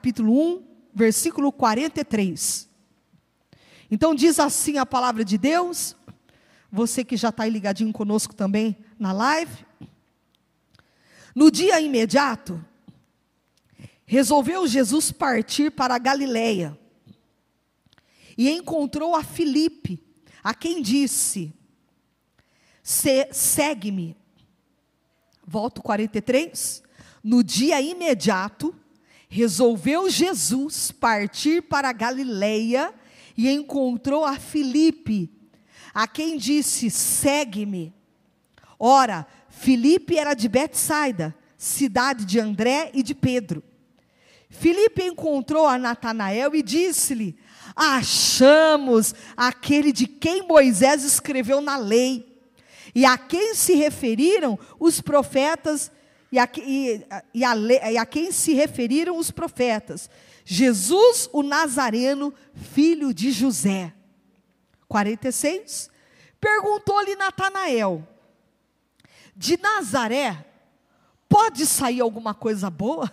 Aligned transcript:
Capítulo 0.00 0.32
1, 0.32 0.64
versículo 0.94 1.52
43. 1.52 2.66
Então 3.90 4.14
diz 4.14 4.40
assim 4.40 4.78
a 4.78 4.86
palavra 4.86 5.22
de 5.22 5.36
Deus, 5.36 5.94
você 6.72 7.04
que 7.04 7.18
já 7.18 7.28
está 7.28 7.42
aí 7.42 7.50
ligadinho 7.50 7.92
conosco 7.92 8.34
também 8.34 8.78
na 8.98 9.12
live. 9.12 9.66
No 11.34 11.50
dia 11.50 11.78
imediato, 11.82 12.64
resolveu 14.06 14.66
Jesus 14.66 15.12
partir 15.12 15.70
para 15.70 15.96
a 15.96 15.98
Galileia 15.98 16.78
e 18.38 18.50
encontrou 18.50 19.14
a 19.14 19.22
Filipe, 19.22 20.02
a 20.42 20.54
quem 20.54 20.80
disse: 20.80 21.52
Segue-me. 22.82 24.16
Volto 25.46 25.82
43. 25.82 26.82
No 27.22 27.44
dia 27.44 27.82
imediato, 27.82 28.79
resolveu 29.30 30.10
Jesus 30.10 30.90
partir 30.90 31.62
para 31.62 31.92
Galileia 31.92 32.92
e 33.36 33.48
encontrou 33.48 34.24
a 34.24 34.36
Filipe, 34.36 35.30
a 35.94 36.08
quem 36.08 36.36
disse: 36.36 36.90
Segue-me. 36.90 37.94
Ora, 38.78 39.26
Filipe 39.48 40.18
era 40.18 40.34
de 40.34 40.48
Betsaida, 40.48 41.34
cidade 41.56 42.24
de 42.24 42.40
André 42.40 42.90
e 42.92 43.04
de 43.04 43.14
Pedro. 43.14 43.62
Filipe 44.50 45.04
encontrou 45.04 45.64
a 45.64 45.78
Natanael 45.78 46.56
e 46.56 46.62
disse-lhe: 46.62 47.38
Achamos 47.76 49.14
aquele 49.36 49.92
de 49.92 50.08
quem 50.08 50.46
Moisés 50.46 51.04
escreveu 51.04 51.60
na 51.60 51.76
lei, 51.76 52.42
e 52.92 53.04
a 53.04 53.16
quem 53.16 53.54
se 53.54 53.74
referiram 53.74 54.58
os 54.80 55.00
profetas, 55.00 55.92
e 56.32 56.38
a, 56.38 56.48
e, 56.58 57.06
e 57.34 57.44
a, 57.44 57.56
e 57.90 57.96
a 57.96 58.06
quem 58.06 58.30
se 58.30 58.54
referiram 58.54 59.18
os 59.18 59.30
profetas, 59.30 60.08
Jesus 60.44 61.28
o 61.32 61.42
Nazareno, 61.42 62.32
filho 62.54 63.12
de 63.12 63.30
José. 63.30 63.92
46. 64.88 65.90
Perguntou-lhe 66.40 67.14
Natanael: 67.16 68.06
De 69.36 69.56
Nazaré 69.56 70.46
pode 71.28 71.66
sair 71.66 72.00
alguma 72.00 72.34
coisa 72.34 72.68
boa? 72.68 73.10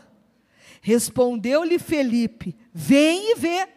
Respondeu-lhe 0.81 1.78
Felipe: 1.78 2.56
Vem 2.74 3.34
e 3.34 3.36
vê. 3.36 3.68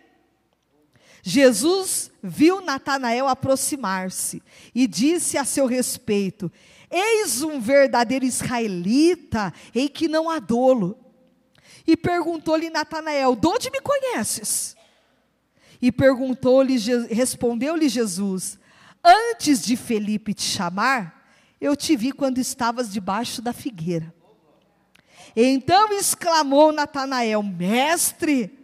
Jesus 1.22 2.10
viu 2.22 2.62
Natanael 2.62 3.28
aproximar-se 3.28 4.42
e 4.74 4.86
disse 4.86 5.36
a 5.36 5.44
seu 5.44 5.66
respeito: 5.66 6.50
Eis 6.90 7.42
um 7.42 7.60
verdadeiro 7.60 8.24
israelita 8.24 9.52
em 9.74 9.86
que 9.86 10.08
não 10.08 10.28
há 10.28 10.38
dolo. 10.38 10.98
E 11.86 11.96
perguntou-lhe 11.96 12.68
Natanael: 12.68 13.36
De 13.36 13.46
onde 13.46 13.70
me 13.70 13.80
conheces? 13.80 14.76
E 15.80 15.92
perguntou-lhe, 15.92 16.76
respondeu-lhe 17.08 17.88
Jesus: 17.88 18.58
Antes 19.04 19.62
de 19.62 19.76
Felipe 19.76 20.34
te 20.34 20.42
chamar, 20.42 21.26
eu 21.60 21.76
te 21.76 21.96
vi 21.96 22.12
quando 22.12 22.38
estavas 22.38 22.92
debaixo 22.92 23.40
da 23.40 23.52
figueira. 23.52 24.12
Então 25.34 25.92
exclamou 25.92 26.72
Natanael: 26.72 27.42
Mestre, 27.42 28.58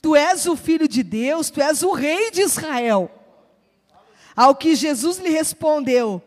tu 0.00 0.16
és 0.16 0.46
o 0.46 0.56
filho 0.56 0.88
de 0.88 1.02
Deus, 1.02 1.50
tu 1.50 1.60
és 1.60 1.82
o 1.82 1.92
rei 1.92 2.30
de 2.30 2.40
Israel. 2.40 3.10
Ao 4.34 4.54
que 4.54 4.74
Jesus 4.74 5.18
lhe 5.18 5.30
respondeu: 5.30 6.22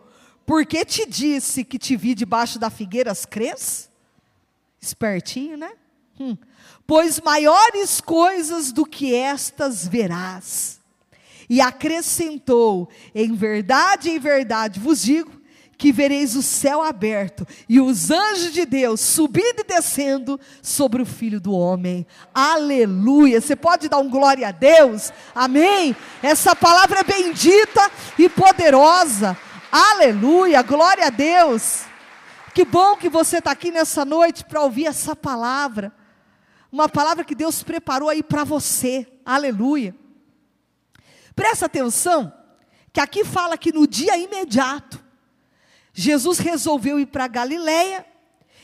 Por 0.49 0.65
que 0.65 0.83
te 0.83 1.05
disse 1.05 1.63
que 1.63 1.77
te 1.77 1.95
vi 1.95 2.15
debaixo 2.15 2.57
da 2.57 2.71
figueira, 2.71 3.13
crês? 3.29 3.87
Espertinho, 4.81 5.55
né? 5.55 5.69
Hum. 6.19 6.35
Pois 6.87 7.21
maiores 7.21 8.01
coisas 8.01 8.71
do 8.71 8.83
que 8.83 9.13
estas 9.13 9.87
verás. 9.87 10.79
E 11.47 11.61
acrescentou: 11.61 12.89
Em 13.13 13.35
verdade, 13.35 14.09
em 14.09 14.17
verdade 14.17 14.79
vos 14.79 15.03
digo 15.03 15.39
que 15.77 15.91
vereis 15.91 16.35
o 16.35 16.41
céu 16.41 16.81
aberto 16.81 17.47
e 17.69 17.79
os 17.79 18.09
anjos 18.09 18.51
de 18.51 18.65
Deus 18.65 19.01
subindo 19.01 19.59
e 19.59 19.63
descendo 19.63 20.39
sobre 20.63 21.03
o 21.03 21.05
filho 21.05 21.39
do 21.39 21.53
homem. 21.53 22.07
Aleluia! 22.33 23.39
Você 23.39 23.55
pode 23.55 23.87
dar 23.87 23.99
um 23.99 24.09
glória 24.09 24.47
a 24.47 24.51
Deus? 24.51 25.13
Amém? 25.35 25.95
Essa 26.23 26.55
palavra 26.55 27.01
é 27.01 27.03
bendita 27.03 27.91
e 28.17 28.27
poderosa. 28.27 29.37
Aleluia! 29.71 30.63
Glória 30.63 31.05
a 31.07 31.09
Deus! 31.11 31.83
Que 32.55 32.65
bom 32.65 32.97
que 32.97 33.07
você 33.07 33.37
está 33.37 33.51
aqui 33.51 33.69
nessa 33.69 34.03
noite 34.03 34.43
para 34.43 34.61
ouvir 34.61 34.87
essa 34.87 35.15
palavra. 35.15 35.93
Uma 36.71 36.89
palavra 36.89 37.23
que 37.23 37.35
Deus 37.35 37.61
preparou 37.61 38.09
aí 38.09 38.23
para 38.23 38.43
você. 38.43 39.07
Aleluia. 39.23 39.95
Presta 41.35 41.67
atenção, 41.67 42.33
que 42.91 42.99
aqui 42.99 43.23
fala 43.23 43.57
que 43.57 43.71
no 43.71 43.87
dia 43.87 44.17
imediato, 44.17 44.99
Jesus 45.93 46.39
resolveu 46.39 46.99
ir 46.99 47.05
para 47.05 47.27
Galiléia 47.27 48.05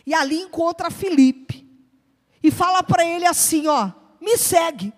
e 0.06 0.14
ali 0.14 0.42
encontra 0.42 0.90
Filipe. 0.90 1.64
E 2.42 2.50
fala 2.50 2.82
para 2.82 3.06
ele 3.06 3.26
assim, 3.26 3.68
ó, 3.68 3.92
me 4.20 4.38
segue. 4.38 4.92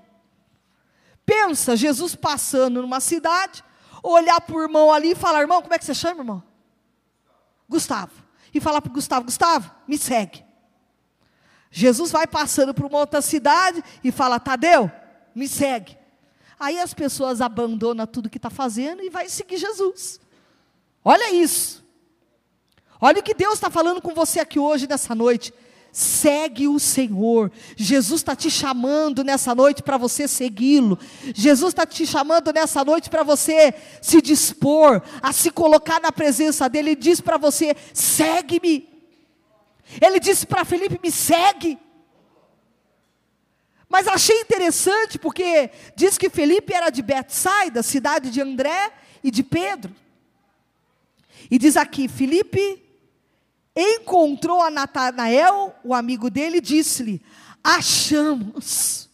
Pensa, 1.25 1.75
Jesus 1.75 2.15
passando 2.15 2.81
numa 2.81 3.01
cidade, 3.01 3.63
olhar 4.03 4.39
para 4.41 4.55
o 4.55 4.61
irmão 4.61 4.91
ali 4.91 5.11
e 5.11 5.15
falar, 5.15 5.41
irmão, 5.41 5.61
como 5.61 5.73
é 5.73 5.79
que 5.79 5.85
você 5.85 5.93
chama, 5.93 6.21
irmão? 6.21 6.43
Gustavo. 7.69 8.11
E 8.53 8.59
falar 8.59 8.81
para 8.81 8.89
o 8.89 8.93
Gustavo, 8.93 9.25
Gustavo, 9.25 9.71
me 9.87 9.97
segue. 9.97 10.45
Jesus 11.69 12.11
vai 12.11 12.25
passando 12.25 12.73
por 12.73 12.85
uma 12.85 12.97
outra 12.97 13.21
cidade 13.21 13.83
e 14.03 14.11
fala: 14.11 14.39
Tadeu, 14.39 14.91
me 15.35 15.47
segue. 15.47 15.97
Aí 16.59 16.79
as 16.79 16.93
pessoas 16.93 17.41
abandonam 17.41 18.07
tudo 18.07 18.29
que 18.29 18.37
está 18.37 18.49
fazendo 18.49 19.03
e 19.03 19.09
vai 19.09 19.29
seguir 19.29 19.57
Jesus. 19.57 20.19
Olha 21.03 21.31
isso. 21.31 21.85
Olha 22.99 23.19
o 23.19 23.23
que 23.23 23.33
Deus 23.33 23.55
está 23.55 23.69
falando 23.69 24.01
com 24.01 24.13
você 24.13 24.39
aqui 24.39 24.57
hoje, 24.57 24.87
nessa 24.87 25.13
noite. 25.13 25.53
Segue 25.97 26.67
o 26.67 26.77
Senhor. 26.77 27.51
Jesus 27.75 28.21
está 28.21 28.35
te 28.35 28.51
chamando 28.51 29.23
nessa 29.23 29.55
noite 29.55 29.81
para 29.81 29.97
você 29.97 30.27
segui-lo. 30.27 30.99
Jesus 31.33 31.69
está 31.69 31.87
te 31.87 32.05
chamando 32.05 32.53
nessa 32.53 32.85
noite 32.85 33.09
para 33.09 33.23
você 33.23 33.73
se 33.99 34.21
dispor 34.21 35.01
a 35.23 35.33
se 35.33 35.49
colocar 35.49 35.99
na 35.99 36.11
presença 36.11 36.69
dEle. 36.69 36.91
Ele 36.91 36.95
diz 36.95 37.19
para 37.19 37.39
você: 37.39 37.75
segue-me. 37.95 38.87
Ele 39.99 40.19
disse 40.19 40.45
para 40.45 40.63
Felipe: 40.63 40.99
me 41.01 41.09
segue. 41.09 41.79
Mas 43.89 44.07
achei 44.07 44.39
interessante 44.41 45.17
porque 45.17 45.71
diz 45.95 46.15
que 46.15 46.29
Felipe 46.29 46.75
era 46.75 46.91
de 46.91 47.01
Betsaida, 47.01 47.81
cidade 47.81 48.29
de 48.29 48.39
André 48.39 48.93
e 49.23 49.31
de 49.31 49.41
Pedro. 49.41 49.95
E 51.49 51.57
diz 51.57 51.75
aqui: 51.75 52.07
Felipe 52.07 52.86
encontrou 53.77 54.61
a 54.61 54.71
Natanael, 54.71 55.75
o 55.83 55.93
amigo 55.93 56.29
dele, 56.29 56.57
e 56.57 56.61
disse-lhe: 56.61 57.21
Achamos. 57.63 59.07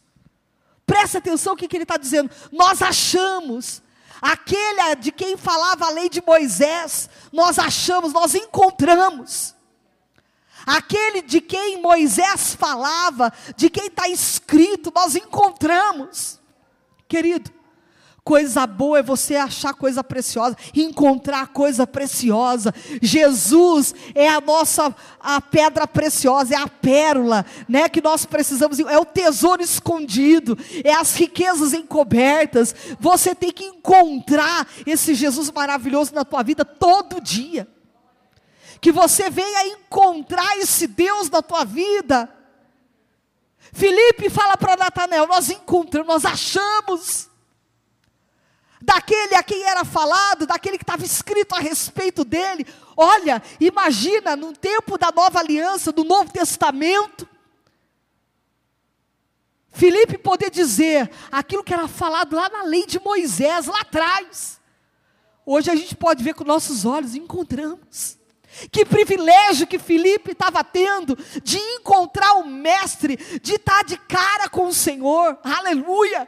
Presta 0.86 1.18
atenção 1.18 1.54
o 1.54 1.56
que, 1.56 1.68
que 1.68 1.76
ele 1.76 1.84
está 1.84 1.98
dizendo. 1.98 2.32
Nós 2.52 2.82
achamos. 2.82 3.82
Aquele 4.22 4.96
de 4.96 5.12
quem 5.12 5.36
falava 5.36 5.86
a 5.86 5.90
lei 5.90 6.08
de 6.08 6.24
Moisés, 6.26 7.10
nós 7.30 7.60
achamos, 7.60 8.14
nós 8.14 8.34
encontramos. 8.34 9.54
Aquele 10.66 11.22
de 11.22 11.42
quem 11.42 11.82
Moisés 11.82 12.56
falava, 12.56 13.34
de 13.58 13.70
quem 13.70 13.88
está 13.88 14.08
escrito, 14.08 14.94
nós 14.96 15.16
encontramos. 15.16 16.40
Querido, 17.06 17.52
coisa 18.24 18.66
boa 18.66 19.00
é 19.00 19.04
você 19.04 19.36
achar 19.36 19.74
coisa 19.74 20.04
preciosa, 20.04 20.56
encontrar 20.74 21.48
coisa 21.48 21.86
preciosa. 21.86 22.74
Jesus 23.02 23.94
é 24.16 24.30
a 24.30 24.40
nossa 24.40 24.96
a 25.20 25.42
pedra 25.42 25.86
preciosa, 25.86 26.56
é 26.56 26.58
a 26.58 26.68
pérola, 26.68 27.46
né, 27.68 27.90
que 27.90 28.02
nós 28.02 28.26
precisamos, 28.26 28.80
é 28.80 28.98
o 28.98 29.06
tesouro 29.06 29.62
escondido, 29.62 30.58
é 30.84 30.94
as 30.94 31.16
riquezas 31.16 31.74
encobertas. 31.74 32.74
Você 33.00 33.36
tem 33.36 33.52
que 33.52 33.66
encontrar 33.66 34.68
esse 34.86 35.14
Jesus 35.14 35.52
maravilhoso 35.52 36.14
na 36.14 36.24
tua 36.24 36.44
vida 36.44 36.64
todo 36.64 37.22
dia 37.22 37.68
que 38.80 38.92
você 38.92 39.30
venha 39.30 39.68
encontrar 39.68 40.58
esse 40.58 40.88
Deus 40.88 41.30
na 41.30 41.42
tua 41.42 41.64
vida. 41.64 42.30
Felipe 43.72 44.30
fala 44.30 44.58
para 44.58 44.76
Natanael: 44.76 45.26
Nós 45.26 45.50
encontramos, 45.50 46.22
nós 46.22 46.26
achamos. 46.26 47.33
Daquele 48.86 49.36
a 49.36 49.42
quem 49.42 49.64
era 49.64 49.86
falado, 49.86 50.46
daquele 50.46 50.78
que 50.78 50.84
estava 50.84 51.06
escrito 51.06 51.56
a 51.56 51.60
respeito 51.60 52.26
dele. 52.26 52.68
Olha, 52.98 53.42
imagina 53.58 54.36
no 54.36 54.52
tempo 54.52 54.98
da 54.98 55.10
nova 55.10 55.40
aliança, 55.40 55.94
do 55.94 56.04
Novo 56.04 56.32
Testamento, 56.34 57.28
Felipe 59.72 60.18
poder 60.18 60.52
dizer 60.52 61.10
aquilo 61.32 61.64
que 61.64 61.74
era 61.74 61.88
falado 61.88 62.36
lá 62.36 62.50
na 62.50 62.64
lei 62.64 62.86
de 62.86 63.00
Moisés, 63.00 63.68
lá 63.68 63.80
atrás. 63.80 64.60
Hoje 65.46 65.72
a 65.72 65.76
gente 65.76 65.96
pode 65.96 66.22
ver 66.22 66.36
com 66.36 66.44
nossos 66.44 66.86
olhos, 66.86 67.16
encontramos. 67.16 68.18
Que 68.70 68.86
privilégio 68.86 69.66
que 69.66 69.80
Felipe 69.80 70.34
estava 70.34 70.62
tendo 70.64 71.18
de 71.42 71.58
encontrar 71.58 72.34
o 72.34 72.46
Mestre, 72.46 73.18
de 73.42 73.56
estar 73.56 73.84
de 73.84 73.98
cara 73.98 74.48
com 74.50 74.68
o 74.68 74.74
Senhor, 74.74 75.40
aleluia. 75.42 76.28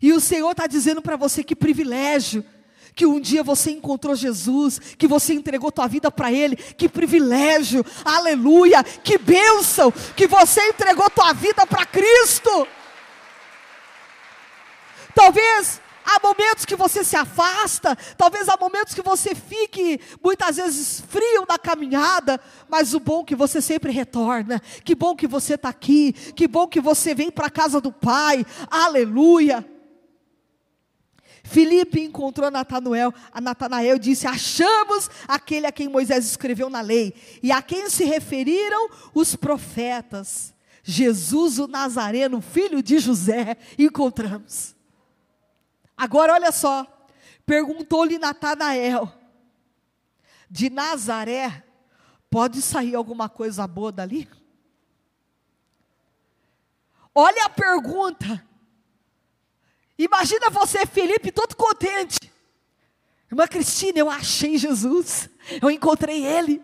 E 0.00 0.12
o 0.12 0.20
Senhor 0.20 0.50
está 0.50 0.66
dizendo 0.66 1.00
para 1.00 1.16
você 1.16 1.42
que 1.42 1.56
privilégio, 1.56 2.44
que 2.96 3.04
um 3.04 3.20
dia 3.20 3.42
você 3.42 3.70
encontrou 3.70 4.16
Jesus, 4.16 4.78
que 4.96 5.06
você 5.06 5.34
entregou 5.34 5.70
tua 5.70 5.86
vida 5.86 6.10
para 6.10 6.32
Ele, 6.32 6.56
que 6.56 6.88
privilégio, 6.88 7.84
aleluia, 8.02 8.82
que 8.82 9.18
bênção, 9.18 9.92
que 10.16 10.26
você 10.26 10.60
entregou 10.68 11.10
tua 11.10 11.34
vida 11.34 11.66
para 11.66 11.84
Cristo. 11.84 12.66
Talvez 15.14 15.80
há 16.06 16.20
momentos 16.22 16.64
que 16.64 16.74
você 16.74 17.04
se 17.04 17.16
afasta, 17.16 17.96
talvez 18.16 18.48
há 18.48 18.56
momentos 18.58 18.94
que 18.94 19.02
você 19.02 19.34
fique 19.34 20.00
muitas 20.24 20.56
vezes 20.56 21.02
frio 21.06 21.44
na 21.46 21.58
caminhada, 21.58 22.40
mas 22.66 22.94
o 22.94 23.00
bom 23.00 23.20
é 23.20 23.24
que 23.24 23.34
você 23.34 23.60
sempre 23.60 23.92
retorna, 23.92 24.58
que 24.82 24.94
bom 24.94 25.14
que 25.14 25.26
você 25.26 25.54
está 25.54 25.68
aqui, 25.68 26.14
que 26.34 26.48
bom 26.48 26.66
que 26.66 26.80
você 26.80 27.14
vem 27.14 27.30
para 27.30 27.48
a 27.48 27.50
casa 27.50 27.78
do 27.78 27.92
Pai, 27.92 28.46
aleluia. 28.70 29.75
Filipe 31.46 32.00
encontrou 32.00 32.50
Natanael, 32.50 33.14
a 33.32 33.40
Natanael 33.40 33.98
disse: 33.98 34.26
Achamos 34.26 35.08
aquele 35.28 35.66
a 35.66 35.72
quem 35.72 35.88
Moisés 35.88 36.26
escreveu 36.26 36.68
na 36.68 36.80
lei, 36.80 37.14
e 37.42 37.52
a 37.52 37.62
quem 37.62 37.88
se 37.88 38.04
referiram 38.04 38.90
os 39.14 39.36
profetas. 39.36 40.54
Jesus 40.82 41.58
o 41.58 41.66
Nazareno, 41.66 42.40
filho 42.40 42.82
de 42.82 42.98
José, 42.98 43.56
encontramos. 43.78 44.76
Agora 45.96 46.34
olha 46.34 46.52
só, 46.52 46.86
perguntou-lhe 47.44 48.18
Natanael: 48.18 49.10
De 50.50 50.68
Nazaré 50.68 51.64
pode 52.28 52.60
sair 52.60 52.94
alguma 52.94 53.28
coisa 53.28 53.66
boa 53.66 53.92
dali? 53.92 54.28
Olha 57.14 57.46
a 57.46 57.48
pergunta. 57.48 58.45
Imagina 59.98 60.50
você, 60.50 60.84
Felipe, 60.86 61.32
todo 61.32 61.56
contente. 61.56 62.32
Irmã 63.30 63.46
Cristina, 63.46 63.98
eu 63.98 64.10
achei 64.10 64.58
Jesus. 64.58 65.28
Eu 65.60 65.70
encontrei 65.70 66.24
Ele. 66.24 66.62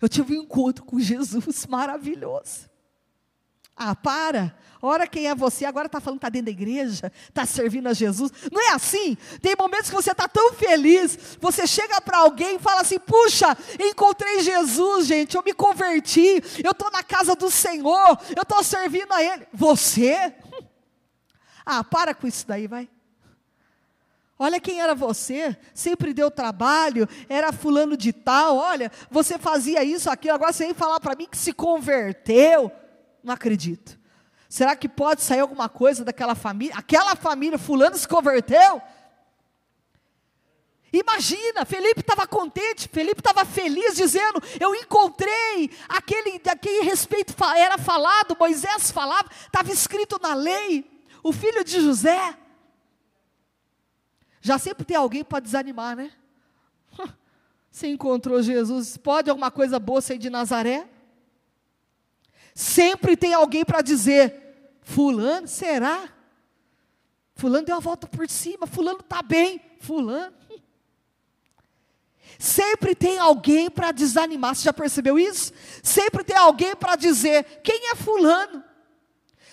Eu 0.00 0.08
tive 0.08 0.38
um 0.38 0.42
encontro 0.42 0.84
com 0.84 1.00
Jesus 1.00 1.66
maravilhoso. 1.66 2.68
Ah, 3.76 3.94
para. 3.94 4.56
Ora, 4.80 5.06
quem 5.06 5.26
é 5.26 5.34
você? 5.34 5.64
Agora 5.64 5.86
está 5.86 6.00
falando 6.00 6.18
que 6.18 6.26
está 6.26 6.30
dentro 6.30 6.46
da 6.46 6.50
igreja, 6.50 7.12
está 7.28 7.44
servindo 7.44 7.88
a 7.88 7.92
Jesus. 7.92 8.30
Não 8.52 8.60
é 8.60 8.72
assim? 8.72 9.16
Tem 9.42 9.54
momentos 9.58 9.90
que 9.90 9.96
você 9.96 10.12
está 10.12 10.28
tão 10.28 10.52
feliz, 10.54 11.36
você 11.40 11.66
chega 11.66 12.00
para 12.00 12.18
alguém 12.18 12.56
e 12.56 12.58
fala 12.58 12.82
assim: 12.82 12.98
puxa, 12.98 13.56
encontrei 13.78 14.40
Jesus, 14.40 15.06
gente, 15.06 15.36
eu 15.36 15.42
me 15.42 15.52
converti, 15.52 16.42
eu 16.62 16.70
estou 16.70 16.90
na 16.90 17.02
casa 17.02 17.34
do 17.34 17.50
Senhor, 17.50 18.18
eu 18.34 18.42
estou 18.42 18.62
servindo 18.62 19.12
a 19.12 19.22
Ele. 19.22 19.46
Você? 19.52 20.32
Ah, 21.66 21.82
para 21.82 22.14
com 22.14 22.28
isso 22.28 22.46
daí, 22.46 22.68
vai. 22.68 22.88
Olha 24.38 24.60
quem 24.60 24.80
era 24.80 24.94
você, 24.94 25.56
sempre 25.74 26.14
deu 26.14 26.30
trabalho, 26.30 27.08
era 27.28 27.52
fulano 27.52 27.96
de 27.96 28.12
tal, 28.12 28.56
olha, 28.56 28.92
você 29.10 29.38
fazia 29.38 29.82
isso, 29.82 30.10
aquilo, 30.10 30.34
agora 30.34 30.52
você 30.52 30.66
vem 30.66 30.74
falar 30.74 31.00
para 31.00 31.16
mim 31.16 31.26
que 31.26 31.38
se 31.38 31.52
converteu. 31.54 32.70
Não 33.24 33.32
acredito. 33.32 33.98
Será 34.48 34.76
que 34.76 34.88
pode 34.88 35.22
sair 35.22 35.40
alguma 35.40 35.68
coisa 35.68 36.04
daquela 36.04 36.34
família? 36.34 36.76
Aquela 36.76 37.16
família, 37.16 37.58
fulano 37.58 37.96
se 37.96 38.06
converteu? 38.06 38.80
Imagina, 40.92 41.64
Felipe 41.64 42.00
estava 42.00 42.26
contente, 42.26 42.88
Felipe 42.88 43.20
estava 43.20 43.44
feliz, 43.44 43.96
dizendo: 43.96 44.40
Eu 44.60 44.74
encontrei 44.74 45.70
aquele, 45.88 46.38
daquele 46.38 46.82
respeito 46.82 47.34
era 47.56 47.76
falado, 47.76 48.36
Moisés 48.38 48.92
falava, 48.92 49.28
estava 49.46 49.72
escrito 49.72 50.18
na 50.22 50.32
lei 50.34 50.95
o 51.26 51.32
filho 51.32 51.64
de 51.64 51.80
José. 51.80 52.38
Já 54.40 54.58
sempre 54.58 54.84
tem 54.84 54.96
alguém 54.96 55.24
para 55.24 55.40
desanimar, 55.40 55.96
né? 55.96 56.12
Você 57.68 57.88
encontrou 57.88 58.40
Jesus, 58.40 58.96
pode 58.96 59.28
alguma 59.28 59.50
coisa 59.50 59.80
boa 59.80 60.00
sair 60.00 60.18
de 60.18 60.30
Nazaré? 60.30 60.88
Sempre 62.54 63.16
tem 63.16 63.34
alguém 63.34 63.64
para 63.64 63.82
dizer: 63.82 64.78
Fulano, 64.82 65.48
será? 65.48 66.08
Fulano 67.34 67.66
deu 67.66 67.76
a 67.76 67.80
volta 67.80 68.06
por 68.06 68.30
cima, 68.30 68.66
Fulano 68.66 69.00
está 69.00 69.20
bem, 69.20 69.60
Fulano. 69.80 70.34
Sempre 72.38 72.94
tem 72.94 73.18
alguém 73.18 73.68
para 73.68 73.90
desanimar, 73.90 74.54
você 74.54 74.62
já 74.62 74.72
percebeu 74.72 75.18
isso? 75.18 75.52
Sempre 75.82 76.22
tem 76.22 76.36
alguém 76.36 76.76
para 76.76 76.94
dizer: 76.94 77.60
quem 77.64 77.90
é 77.90 77.96
Fulano? 77.96 78.62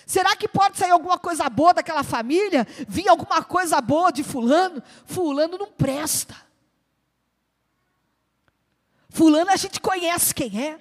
Será 0.06 0.36
que 0.36 0.46
pode 0.46 0.78
sair 0.78 0.90
alguma 0.90 1.18
coisa 1.18 1.48
boa 1.48 1.72
daquela 1.74 2.02
família? 2.02 2.66
Vir 2.88 3.08
alguma 3.08 3.42
coisa 3.42 3.80
boa 3.80 4.10
de 4.10 4.22
Fulano? 4.22 4.82
Fulano 5.04 5.56
não 5.56 5.70
presta. 5.70 6.36
Fulano 9.08 9.50
a 9.50 9.56
gente 9.56 9.80
conhece 9.80 10.34
quem 10.34 10.62
é. 10.62 10.78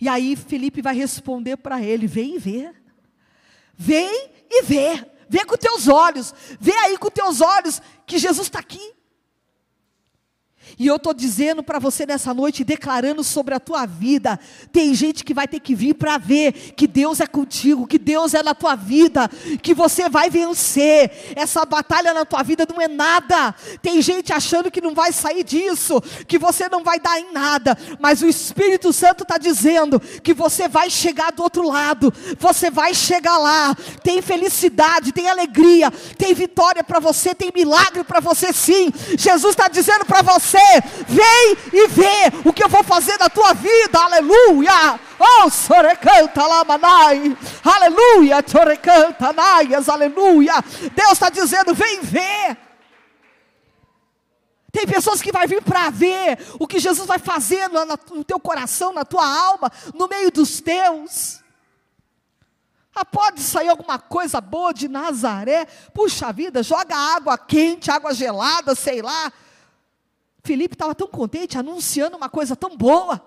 E 0.00 0.08
aí 0.08 0.36
Felipe 0.36 0.82
vai 0.82 0.94
responder 0.94 1.56
para 1.56 1.82
ele: 1.82 2.06
vem 2.06 2.36
e 2.36 2.38
vê. 2.38 2.74
Vem 3.74 4.30
e 4.50 4.62
vê. 4.62 5.04
Vê 5.28 5.44
com 5.44 5.56
teus 5.56 5.88
olhos. 5.88 6.34
Vê 6.60 6.72
aí 6.72 6.98
com 6.98 7.10
teus 7.10 7.40
olhos 7.40 7.80
que 8.06 8.18
Jesus 8.18 8.46
está 8.46 8.58
aqui. 8.58 8.97
E 10.78 10.86
eu 10.86 10.96
estou 10.96 11.14
dizendo 11.14 11.62
para 11.62 11.78
você 11.78 12.04
nessa 12.04 12.34
noite, 12.34 12.64
declarando 12.64 13.22
sobre 13.22 13.54
a 13.54 13.60
tua 13.60 13.86
vida. 13.86 14.38
Tem 14.72 14.94
gente 14.94 15.24
que 15.24 15.32
vai 15.32 15.46
ter 15.46 15.60
que 15.60 15.74
vir 15.74 15.94
para 15.94 16.18
ver 16.18 16.52
que 16.76 16.86
Deus 16.86 17.20
é 17.20 17.26
contigo, 17.26 17.86
que 17.86 17.98
Deus 17.98 18.34
é 18.34 18.42
na 18.42 18.54
tua 18.54 18.74
vida, 18.74 19.28
que 19.62 19.74
você 19.74 20.08
vai 20.08 20.28
vencer. 20.28 21.34
Essa 21.36 21.64
batalha 21.64 22.12
na 22.12 22.24
tua 22.24 22.42
vida 22.42 22.66
não 22.68 22.80
é 22.80 22.88
nada. 22.88 23.54
Tem 23.80 24.02
gente 24.02 24.32
achando 24.32 24.70
que 24.70 24.80
não 24.80 24.94
vai 24.94 25.12
sair 25.12 25.44
disso, 25.44 26.00
que 26.26 26.38
você 26.38 26.68
não 26.68 26.82
vai 26.82 27.00
dar 27.00 27.18
em 27.18 27.32
nada. 27.32 27.76
Mas 28.00 28.22
o 28.22 28.26
Espírito 28.26 28.92
Santo 28.92 29.22
está 29.22 29.38
dizendo 29.38 30.00
que 30.22 30.34
você 30.34 30.68
vai 30.68 30.90
chegar 30.90 31.32
do 31.32 31.42
outro 31.42 31.66
lado, 31.66 32.12
você 32.38 32.70
vai 32.70 32.94
chegar 32.94 33.38
lá. 33.38 33.74
Tem 34.02 34.20
felicidade, 34.20 35.12
tem 35.12 35.28
alegria, 35.28 35.90
tem 36.16 36.34
vitória 36.34 36.82
para 36.82 37.00
você, 37.00 37.34
tem 37.34 37.52
milagre 37.54 38.04
para 38.04 38.20
você 38.20 38.52
sim. 38.52 38.92
Jesus 39.16 39.52
está 39.52 39.68
dizendo 39.68 40.04
para 40.04 40.22
você 40.22 40.57
vem 41.06 41.56
e 41.72 41.88
vê 41.88 42.32
o 42.44 42.52
que 42.52 42.62
eu 42.62 42.68
vou 42.68 42.82
fazer 42.84 43.18
na 43.18 43.28
tua 43.28 43.52
vida, 43.54 43.98
aleluia. 43.98 44.98
Oh, 45.18 45.50
aleluia, 47.64 48.42
aleluia. 49.88 50.64
Deus 50.94 51.12
está 51.12 51.30
dizendo, 51.30 51.74
vem 51.74 52.00
ver. 52.00 52.56
Tem 54.70 54.86
pessoas 54.86 55.22
que 55.22 55.32
vai 55.32 55.46
vir 55.46 55.62
para 55.62 55.90
ver 55.90 56.38
o 56.58 56.66
que 56.66 56.78
Jesus 56.78 57.06
vai 57.06 57.18
fazer 57.18 57.68
no, 57.68 57.84
no 58.14 58.24
teu 58.24 58.38
coração, 58.38 58.92
na 58.92 59.04
tua 59.04 59.26
alma, 59.26 59.72
no 59.94 60.06
meio 60.06 60.30
dos 60.30 60.60
teus. 60.60 61.40
Ah, 62.94 63.04
pode 63.04 63.40
sair 63.40 63.68
alguma 63.68 63.98
coisa 63.98 64.40
boa 64.40 64.74
de 64.74 64.88
Nazaré. 64.88 65.66
Puxa 65.94 66.32
vida, 66.32 66.62
joga 66.62 66.96
água 66.96 67.38
quente, 67.38 67.90
água 67.90 68.12
gelada, 68.12 68.74
sei 68.74 69.00
lá. 69.00 69.32
Felipe 70.48 70.74
estava 70.74 70.94
tão 70.94 71.06
contente, 71.06 71.58
anunciando 71.58 72.16
uma 72.16 72.30
coisa 72.30 72.56
tão 72.56 72.74
boa. 72.74 73.22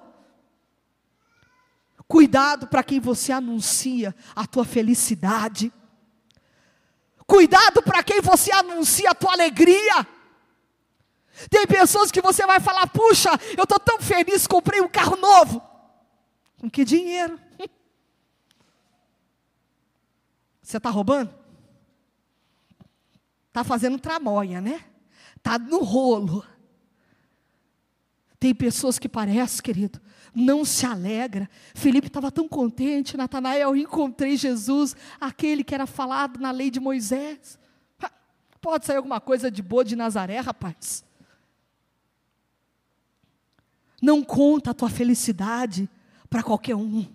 Cuidado 2.08 2.66
para 2.66 2.82
quem 2.82 3.00
você 3.00 3.32
anuncia 3.32 4.16
a 4.36 4.48
tua 4.48 4.66
felicidade. 4.66 5.72
Cuidado 7.28 7.84
para 7.84 8.02
quem 8.02 8.22
você 8.22 8.52
anuncia 8.52 9.12
a 9.12 9.14
tua 9.14 9.34
alegria. 9.34 10.08
Tem 11.48 11.68
pessoas 11.68 12.10
que 12.10 12.22
você 12.22 12.44
vai 12.44 12.60
falar: 12.60 12.88
puxa, 12.88 13.30
eu 13.56 13.66
estou 13.66 13.80
tão 13.80 14.02
feliz, 14.02 14.48
comprei 14.48 14.82
um 14.82 14.90
carro 14.90 15.16
novo. 15.16 15.62
Com 16.58 16.72
que 16.72 16.84
dinheiro? 16.84 17.40
Você 20.62 20.78
está 20.78 20.90
roubando? 20.90 21.34
Está 23.48 23.64
fazendo 23.64 24.00
tramóia, 24.00 24.62
né? 24.62 24.86
Está 25.36 25.60
no 25.60 25.84
rolo. 25.84 26.46
Tem 28.42 28.56
pessoas 28.56 28.98
que 28.98 29.08
parece, 29.08 29.62
querido, 29.62 30.02
não 30.34 30.66
se 30.66 30.84
alegra. 30.84 31.48
Felipe 31.76 32.08
estava 32.08 32.32
tão 32.32 32.48
contente, 32.48 33.16
Natanael, 33.16 33.76
encontrei 33.76 34.36
Jesus, 34.36 34.96
aquele 35.20 35.64
que 35.64 35.76
era 35.76 35.86
falado 35.86 36.40
na 36.40 36.50
lei 36.50 36.72
de 36.72 36.80
Moisés. 36.80 37.60
Pode 38.60 38.88
sair 38.88 38.98
alguma 38.98 39.22
coisa 39.22 39.52
de 39.52 39.62
boa 39.62 39.86
de 39.86 39.96
Nazaré, 39.96 40.40
rapaz. 40.40 41.06
Não 44.02 44.24
conta 44.24 44.72
a 44.72 44.74
tua 44.74 44.90
felicidade 44.90 45.88
para 46.28 46.42
qualquer 46.42 46.76
um. 46.76 47.06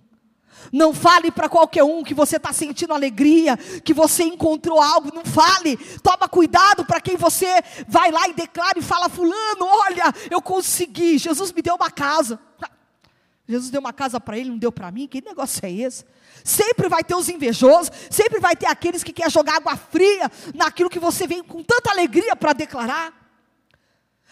Não 0.73 0.93
fale 0.93 1.31
para 1.31 1.49
qualquer 1.49 1.85
um 1.85 2.03
que 2.03 2.15
você 2.15 2.37
está 2.37 2.53
sentindo 2.53 2.93
alegria, 2.93 3.57
que 3.57 3.95
você 3.95 4.25
encontrou 4.25 4.81
algo. 4.81 5.15
Não 5.15 5.25
fale. 5.25 5.77
Toma 6.03 6.29
cuidado 6.29 6.85
para 6.85 7.01
quem 7.01 7.17
você 7.17 7.47
vai 7.89 8.11
lá 8.11 8.29
e 8.29 8.35
declara 8.35 8.79
e 8.79 8.83
fala: 8.83 9.09
Fulano, 9.09 9.67
olha, 9.67 10.13
eu 10.31 10.43
consegui. 10.43 11.19
Jesus 11.19 11.53
me 11.53 11.63
deu 11.63 11.75
uma 11.75 11.91
casa. 11.91 12.41
Jesus 13.49 13.71
deu 13.71 13.81
uma 13.81 13.93
casa 13.93 14.19
para 14.19 14.37
ele, 14.37 14.51
não 14.51 14.59
deu 14.59 14.73
para 14.73 14.91
mim. 14.91 15.07
Que 15.07 15.23
negócio 15.23 15.65
é 15.65 15.71
esse? 15.71 16.05
Sempre 16.43 16.89
vai 16.89 17.05
ter 17.05 17.15
os 17.15 17.29
invejosos, 17.29 17.91
sempre 18.11 18.41
vai 18.41 18.57
ter 18.57 18.67
aqueles 18.67 19.05
que 19.05 19.13
querem 19.13 19.31
jogar 19.31 19.57
água 19.57 19.77
fria 19.77 20.31
naquilo 20.55 20.91
que 20.91 20.99
você 20.99 21.27
vem 21.27 21.43
com 21.43 21.63
tanta 21.63 21.91
alegria 21.91 22.35
para 22.35 22.53
declarar. 22.53 23.13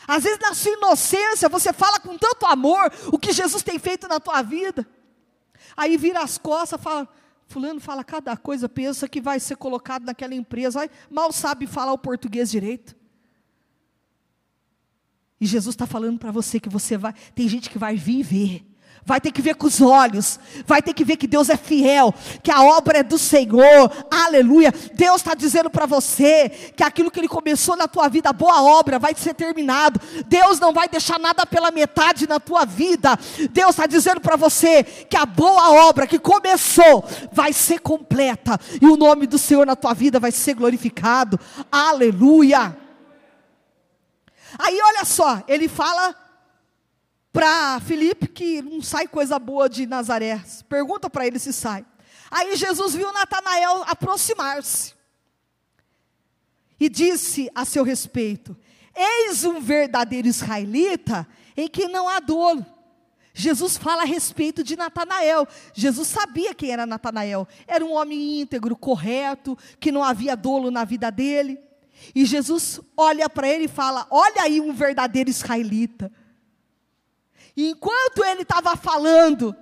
Às 0.07 0.25
vezes, 0.25 0.39
na 0.39 0.53
sua 0.53 0.73
inocência, 0.73 1.49
você 1.49 1.73
fala 1.73 1.99
com 1.99 2.19
tanto 2.19 2.45
amor 2.47 2.93
o 3.13 3.19
que 3.19 3.33
Jesus 3.33 3.63
tem 3.63 3.79
feito 3.79 4.07
na 4.09 4.21
tua 4.21 4.43
vida. 4.43 4.87
Aí 5.77 5.97
vira 5.97 6.23
as 6.23 6.39
costas, 6.39 6.81
fala, 6.81 7.09
fulano 7.47 7.81
fala 7.81 8.05
cada 8.05 8.37
coisa, 8.37 8.69
pensa 8.69 9.09
que 9.09 9.21
vai 9.21 9.41
ser 9.41 9.57
colocado 9.57 10.05
naquela 10.05 10.35
empresa, 10.35 10.81
aí, 10.81 10.91
mal 11.11 11.33
sabe 11.33 11.67
falar 11.67 11.93
o 11.93 11.99
português 11.99 12.51
direito. 12.51 12.97
E 15.41 15.47
Jesus 15.47 15.75
está 15.75 15.87
falando 15.87 16.19
para 16.19 16.31
você 16.31 16.59
que 16.59 16.69
você 16.69 16.97
vai, 16.97 17.13
tem 17.35 17.49
gente 17.49 17.69
que 17.69 17.79
vai 17.79 17.97
vir 17.97 18.21
e 18.21 18.23
ver 18.23 18.74
vai 19.05 19.21
ter 19.21 19.31
que 19.31 19.43
ver 19.43 19.55
com 19.55 19.67
os 19.67 19.81
olhos, 19.81 20.39
vai 20.67 20.81
ter 20.81 20.95
que 20.95 21.05
ver 21.05 21.17
que 21.17 21.27
Deus 21.27 21.51
é 21.51 21.57
fiel, 21.57 22.15
que 22.43 22.51
a 22.51 22.63
obra 22.63 22.99
é 22.99 23.03
do 23.03 23.19
Senhor, 23.19 23.91
aleluia. 24.11 24.73
Deus 24.95 25.17
está 25.17 25.35
dizendo 25.35 25.69
para 25.69 25.87
você 25.87 26.49
que 26.75 26.83
aquilo 26.83 27.11
que 27.11 27.21
Ele 27.21 27.29
começou 27.29 27.77
na 27.77 27.87
tua 27.87 28.09
vida, 28.09 28.31
a 28.31 28.33
boa 28.33 28.63
obra, 28.63 28.99
vai 28.99 29.15
ser 29.15 29.35
terminado. 29.35 30.01
Deus 30.27 30.59
não 30.59 30.73
vai 30.73 30.89
deixar 30.89 31.19
nada 31.19 31.45
pela 31.45 31.71
metade 31.71 32.27
na 32.27 32.41
tua 32.41 32.65
vida. 32.65 33.19
Deus 33.51 33.71
está 33.71 33.87
dizendo 33.87 34.21
para 34.21 34.37
você 34.37 34.83
que 34.83 35.17
a 35.17 35.27
boa 35.27 35.89
obra 35.89 36.07
que 36.07 36.19
começou 36.19 37.05
vai 37.33 37.53
ser 37.53 37.81
completa, 37.81 38.59
e 38.81 38.87
o 38.87 38.97
nome 38.97 39.27
do 39.27 39.39
Senhor 39.39 39.67
na 39.67 39.77
tua 39.77 39.93
vida 39.93 40.19
vai 40.19 40.33
ser 40.33 40.55
glorificado, 40.55 41.39
aleluia. 41.71 42.77
Aí 44.59 44.79
olha 44.81 45.05
só, 45.05 45.43
ele 45.49 45.69
fala 45.69 46.15
para 47.45 47.79
Filipe 47.81 48.27
que 48.27 48.63
não 48.63 48.81
sai 48.81 49.07
coisa 49.07 49.39
boa 49.39 49.69
de 49.69 49.85
Nazaré. 49.85 50.43
Pergunta 50.67 51.11
para 51.11 51.27
ele 51.27 51.39
se 51.39 51.53
sai. 51.53 51.85
Aí 52.31 52.57
Jesus 52.57 52.95
viu 52.95 53.13
Natanael 53.13 53.85
aproximar-se 53.87 54.95
e 56.81 56.89
disse 56.89 57.51
a 57.55 57.67
seu 57.67 57.85
respeito: 57.85 58.57
Eis 58.97 59.45
um 59.45 59.61
verdadeiro 59.61 60.27
israelita 60.27 61.29
em 61.55 61.69
quem 61.69 61.87
não 61.87 62.09
há 62.09 62.19
dolo. 62.19 62.65
Jesus 63.35 63.77
fala 63.77 64.05
a 64.05 64.07
respeito 64.07 64.65
de 64.65 64.75
Natanael. 64.75 65.47
Jesus 65.75 66.09
sabia 66.09 66.55
quem 66.55 66.71
era 66.71 66.87
Natanael. 66.87 67.47
Era 67.67 67.85
um 67.85 67.93
homem 67.93 68.41
íntegro, 68.41 68.75
correto, 68.75 69.55
que 69.79 69.93
não 69.93 70.03
havia 70.03 70.35
dolo 70.35 70.71
na 70.71 70.85
vida 70.85 71.13
dele. 71.13 71.61
E 72.15 72.25
Jesus 72.25 72.81
olha 72.97 73.29
para 73.29 73.47
ele 73.47 73.65
e 73.65 73.69
fala: 73.69 74.07
Olha 74.11 74.45
aí 74.45 74.63
um 74.63 74.73
verdadeiro 74.73 75.29
israelita. 75.29 76.11
E 77.57 77.71
enquanto 77.71 78.25
ele 78.25 78.43
estava 78.43 78.77
falando, 78.77 79.55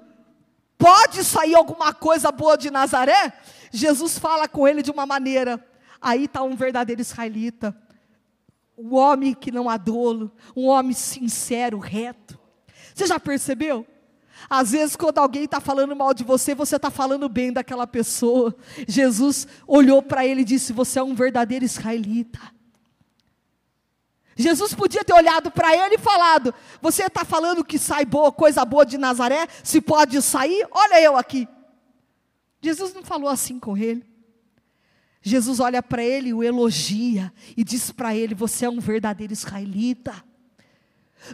pode 0.79 1.23
sair 1.25 1.55
alguma 1.55 1.93
coisa 1.93 2.33
boa 2.33 2.57
de 2.57 2.71
Nazaré? 2.71 3.33
Jesus 3.71 4.19
fala 4.19 4.49
com 4.49 4.67
ele 4.67 4.83
de 4.83 4.91
uma 4.91 5.07
maneira. 5.07 5.65
Aí 6.01 6.25
está 6.25 6.43
um 6.43 6.57
verdadeiro 6.57 7.01
israelita, 7.01 7.77
um 8.77 8.95
homem 8.95 9.35
que 9.35 9.53
não 9.53 9.69
há 9.69 9.77
dolo, 9.77 10.33
um 10.57 10.67
homem 10.67 10.93
sincero, 10.93 11.79
reto. 11.79 12.39
Você 12.95 13.07
já 13.07 13.21
percebeu? 13.21 13.87
Às 14.51 14.73
vezes, 14.73 14.97
quando 14.97 15.19
alguém 15.19 15.45
está 15.45 15.61
falando 15.61 15.95
mal 15.95 16.13
de 16.13 16.25
você, 16.25 16.55
você 16.55 16.77
está 16.77 16.91
falando 16.91 17.29
bem 17.29 17.53
daquela 17.53 17.87
pessoa. 17.87 18.55
Jesus 18.89 19.47
olhou 19.67 20.03
para 20.03 20.27
ele 20.27 20.41
e 20.41 20.45
disse: 20.45 20.73
Você 20.73 20.99
é 20.99 21.03
um 21.03 21.15
verdadeiro 21.15 21.65
israelita. 21.65 22.41
Jesus 24.37 24.75
podia 24.75 25.05
ter 25.05 25.13
olhado 25.13 25.51
para 25.51 25.75
ele 25.77 25.97
e 25.97 25.99
falado: 25.99 26.55
Você 26.81 27.05
está 27.05 27.25
falando 27.25 27.65
que 27.65 27.79
sai 27.79 28.05
boa, 28.05 28.33
coisa 28.33 28.65
boa 28.65 28.85
de 28.85 28.97
Nazaré? 28.97 29.47
Se 29.63 29.81
pode 29.81 30.21
sair? 30.23 30.67
Olha 30.71 31.01
eu 31.01 31.17
aqui. 31.17 31.47
Jesus 32.61 32.95
não 32.95 33.03
falou 33.03 33.29
assim 33.29 33.59
com 33.59 33.77
ele. 33.77 34.07
Jesus 35.21 35.61
olha 35.61 35.83
para 35.83 36.03
ele 36.03 36.31
e 36.31 36.35
o 36.35 36.43
elogia 36.43 37.33
e 37.57 37.63
diz 37.63 37.91
para 37.91 38.15
ele: 38.15 38.35
Você 38.35 38.65
é 38.65 38.71
um 38.71 38.81
verdadeiro 38.81 39.33
israelita. 39.33 40.25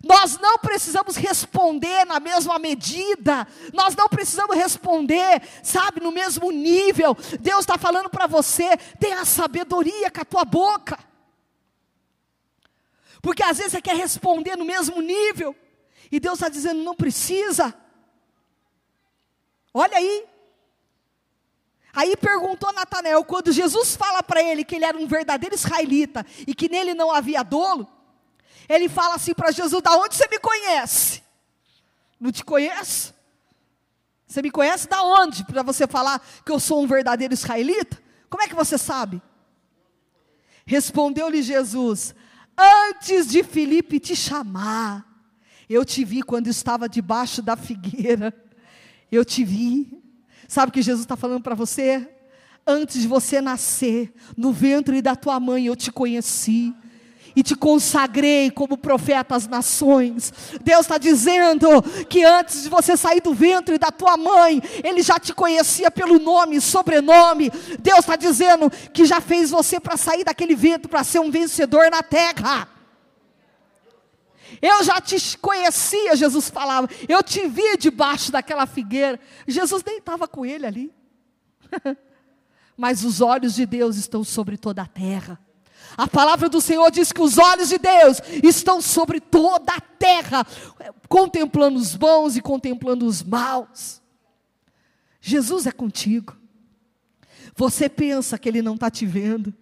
Nós 0.05 0.39
não 0.39 0.59
precisamos 0.59 1.17
responder 1.17 2.05
na 2.05 2.21
mesma 2.21 2.59
medida, 2.59 3.47
nós 3.73 3.97
não 3.97 4.07
precisamos 4.07 4.55
responder, 4.55 5.41
sabe, 5.63 6.01
no 6.01 6.13
mesmo 6.13 6.51
nível. 6.51 7.17
Deus 7.41 7.61
está 7.61 7.79
falando 7.79 8.11
para 8.11 8.27
você: 8.27 8.77
tenha 8.99 9.25
sabedoria 9.25 10.11
com 10.11 10.21
a 10.21 10.25
tua 10.25 10.45
boca. 10.45 10.99
Porque 13.23 13.43
às 13.43 13.59
vezes 13.59 13.73
você 13.73 13.83
quer 13.83 13.97
responder 13.97 14.57
no 14.57 14.65
mesmo 14.65 15.01
nível, 15.01 15.55
e 16.11 16.19
Deus 16.19 16.35
está 16.35 16.49
dizendo: 16.49 16.83
não 16.83 16.95
precisa. 16.95 17.75
Olha 19.73 19.97
aí. 19.97 20.27
Aí 21.93 22.17
perguntou 22.17 22.73
Natanael, 22.73 23.25
quando 23.25 23.51
Jesus 23.51 23.97
fala 23.97 24.23
para 24.23 24.43
ele 24.43 24.65
que 24.65 24.77
ele 24.77 24.85
era 24.85 24.97
um 24.97 25.07
verdadeiro 25.07 25.55
israelita 25.55 26.25
e 26.47 26.55
que 26.55 26.69
nele 26.69 26.95
não 26.95 27.11
havia 27.11 27.43
dolo, 27.43 27.89
ele 28.69 28.89
fala 28.89 29.15
assim 29.15 29.35
para 29.35 29.51
Jesus: 29.51 29.83
Da 29.83 29.97
onde 29.97 30.15
você 30.15 30.29
me 30.29 30.39
conhece? 30.39 31.23
Não 32.21 32.31
te 32.31 32.45
conheço? 32.45 33.15
Você 34.27 34.43
me 34.43 34.51
conhece 34.51 34.87
da 34.87 35.03
onde? 35.03 35.45
Para 35.45 35.63
você 35.63 35.87
falar 35.87 36.23
que 36.45 36.53
eu 36.53 36.61
sou 36.61 36.83
um 36.83 36.87
verdadeiro 36.87 37.33
israelita? 37.33 38.01
Como 38.29 38.43
é 38.43 38.49
que 38.49 38.55
você 38.55 38.77
sabe? 38.77 39.23
Respondeu-lhe 40.67 41.43
Jesus: 41.43 42.15
Antes 42.59 43.29
de 43.29 43.45
Filipe 43.45 44.01
te 44.01 44.17
chamar, 44.17 45.07
eu 45.71 45.85
te 45.85 46.05
vi 46.05 46.23
quando 46.23 46.49
estava 46.49 46.89
debaixo 46.89 47.41
da 47.41 47.57
figueira. 47.57 48.35
Eu 49.13 49.25
te 49.25 49.45
vi. 49.45 50.03
Sabe 50.49 50.71
o 50.71 50.73
que 50.73 50.83
Jesus 50.83 51.05
está 51.05 51.17
falando 51.17 51.43
para 51.43 51.55
você? 51.55 52.09
Antes 52.67 53.01
de 53.03 53.07
você 53.07 53.41
nascer, 53.41 54.13
no 54.37 54.53
ventre 54.53 55.01
da 55.01 55.15
tua 55.15 55.39
mãe, 55.39 55.67
eu 55.67 55.77
te 55.77 55.93
conheci 55.93 56.75
e 57.39 57.43
te 57.45 57.55
consagrei 57.55 58.51
como 58.51 58.77
profeta 58.77 59.37
às 59.37 59.47
nações. 59.47 60.33
Deus 60.61 60.81
está 60.81 60.99
dizendo 60.99 61.81
que 62.09 62.25
antes 62.25 62.65
de 62.65 62.69
você 62.69 62.97
sair 62.97 63.21
do 63.21 63.33
ventre 63.33 63.79
da 63.79 63.93
tua 63.93 64.17
mãe, 64.17 64.61
Ele 64.83 65.03
já 65.03 65.21
te 65.21 65.33
conhecia 65.33 65.89
pelo 65.89 66.19
nome 66.19 66.61
sobrenome. 66.61 67.49
Deus 67.79 68.01
está 68.01 68.17
dizendo 68.17 68.69
que 68.93 69.05
já 69.05 69.21
fez 69.21 69.51
você 69.51 69.79
para 69.79 69.97
sair 69.97 70.25
daquele 70.25 70.57
ventre, 70.57 70.89
para 70.89 71.05
ser 71.05 71.21
um 71.21 71.31
vencedor 71.31 71.89
na 71.93 72.03
terra. 72.03 72.67
Eu 74.61 74.83
já 74.83 75.01
te 75.01 75.39
conhecia, 75.39 76.17
Jesus 76.17 76.51
falava. 76.51 76.89
Eu 77.09 77.23
te 77.23 77.47
vi 77.47 77.77
debaixo 77.77 78.33
daquela 78.33 78.67
figueira. 78.67 79.21
Jesus 79.47 79.85
nem 79.85 79.99
estava 79.99 80.27
com 80.27 80.45
ele 80.45 80.67
ali. 80.67 80.93
Mas 82.77 83.05
os 83.05 83.21
olhos 83.21 83.55
de 83.55 83.65
Deus 83.65 83.95
estão 83.95 84.25
sobre 84.25 84.57
toda 84.57 84.83
a 84.83 84.87
terra. 84.87 85.39
A 85.99 86.07
palavra 86.07 86.49
do 86.49 86.61
Senhor 86.61 86.89
diz 86.93 87.11
que 87.11 87.21
os 87.21 87.39
olhos 87.39 87.71
de 87.71 87.77
Deus 87.77 88.23
estão 88.45 88.81
sobre 88.81 89.21
toda 89.21 89.73
a 89.73 89.81
terra, 89.81 90.47
contemplando 91.09 91.77
os 91.77 91.97
bons 91.97 92.37
e 92.37 92.41
contemplando 92.41 93.05
os 93.05 93.21
maus. 93.21 94.01
Jesus 95.21 95.67
é 95.67 95.73
contigo. 95.73 96.37
Você 97.57 97.89
pensa 97.89 98.39
que 98.39 98.49
Ele 98.49 98.63
não 98.63 98.77
está 98.77 98.89
te 98.89 99.05
vendo, 99.05 99.53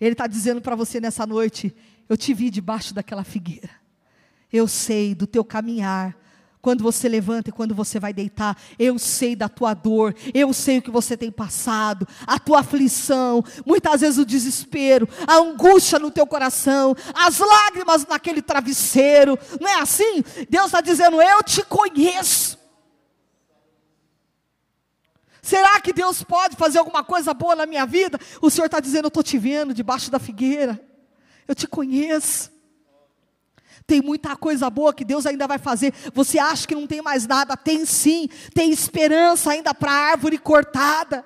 Ele 0.00 0.12
está 0.12 0.28
dizendo 0.28 0.60
para 0.60 0.76
você 0.76 1.00
nessa 1.00 1.26
noite: 1.26 1.74
Eu 2.08 2.16
te 2.16 2.32
vi 2.32 2.48
debaixo 2.48 2.94
daquela 2.94 3.24
figueira, 3.24 3.70
eu 4.52 4.68
sei 4.68 5.16
do 5.16 5.26
teu 5.26 5.44
caminhar, 5.44 6.16
quando 6.62 6.84
você 6.84 7.08
levanta 7.08 7.50
e 7.50 7.52
quando 7.52 7.74
você 7.74 7.98
vai 7.98 8.12
deitar, 8.12 8.56
eu 8.78 8.96
sei 8.96 9.34
da 9.34 9.48
tua 9.48 9.74
dor, 9.74 10.14
eu 10.32 10.52
sei 10.52 10.78
o 10.78 10.82
que 10.82 10.92
você 10.92 11.16
tem 11.16 11.30
passado, 11.30 12.06
a 12.24 12.38
tua 12.38 12.60
aflição, 12.60 13.44
muitas 13.66 14.00
vezes 14.00 14.16
o 14.16 14.24
desespero, 14.24 15.08
a 15.26 15.38
angústia 15.38 15.98
no 15.98 16.12
teu 16.12 16.24
coração, 16.24 16.94
as 17.12 17.40
lágrimas 17.40 18.06
naquele 18.06 18.40
travesseiro, 18.40 19.36
não 19.60 19.68
é 19.68 19.80
assim? 19.80 20.22
Deus 20.48 20.66
está 20.66 20.80
dizendo: 20.80 21.20
Eu 21.20 21.42
te 21.42 21.64
conheço. 21.64 22.56
Será 25.42 25.80
que 25.80 25.92
Deus 25.92 26.22
pode 26.22 26.54
fazer 26.54 26.78
alguma 26.78 27.02
coisa 27.02 27.34
boa 27.34 27.56
na 27.56 27.66
minha 27.66 27.84
vida? 27.84 28.20
O 28.40 28.48
Senhor 28.48 28.66
está 28.66 28.78
dizendo: 28.78 29.06
Eu 29.06 29.08
estou 29.08 29.22
te 29.24 29.36
vendo 29.36 29.74
debaixo 29.74 30.12
da 30.12 30.20
figueira, 30.20 30.80
eu 31.48 31.56
te 31.56 31.66
conheço. 31.66 32.52
Tem 33.86 34.00
muita 34.00 34.36
coisa 34.36 34.68
boa 34.70 34.94
que 34.94 35.04
Deus 35.04 35.26
ainda 35.26 35.46
vai 35.46 35.58
fazer. 35.58 35.92
Você 36.14 36.38
acha 36.38 36.66
que 36.66 36.74
não 36.74 36.86
tem 36.86 37.02
mais 37.02 37.26
nada? 37.26 37.56
Tem 37.56 37.84
sim, 37.84 38.28
tem 38.54 38.70
esperança 38.70 39.50
ainda 39.50 39.74
para 39.74 39.92
a 39.92 40.10
árvore 40.12 40.38
cortada. 40.38 41.24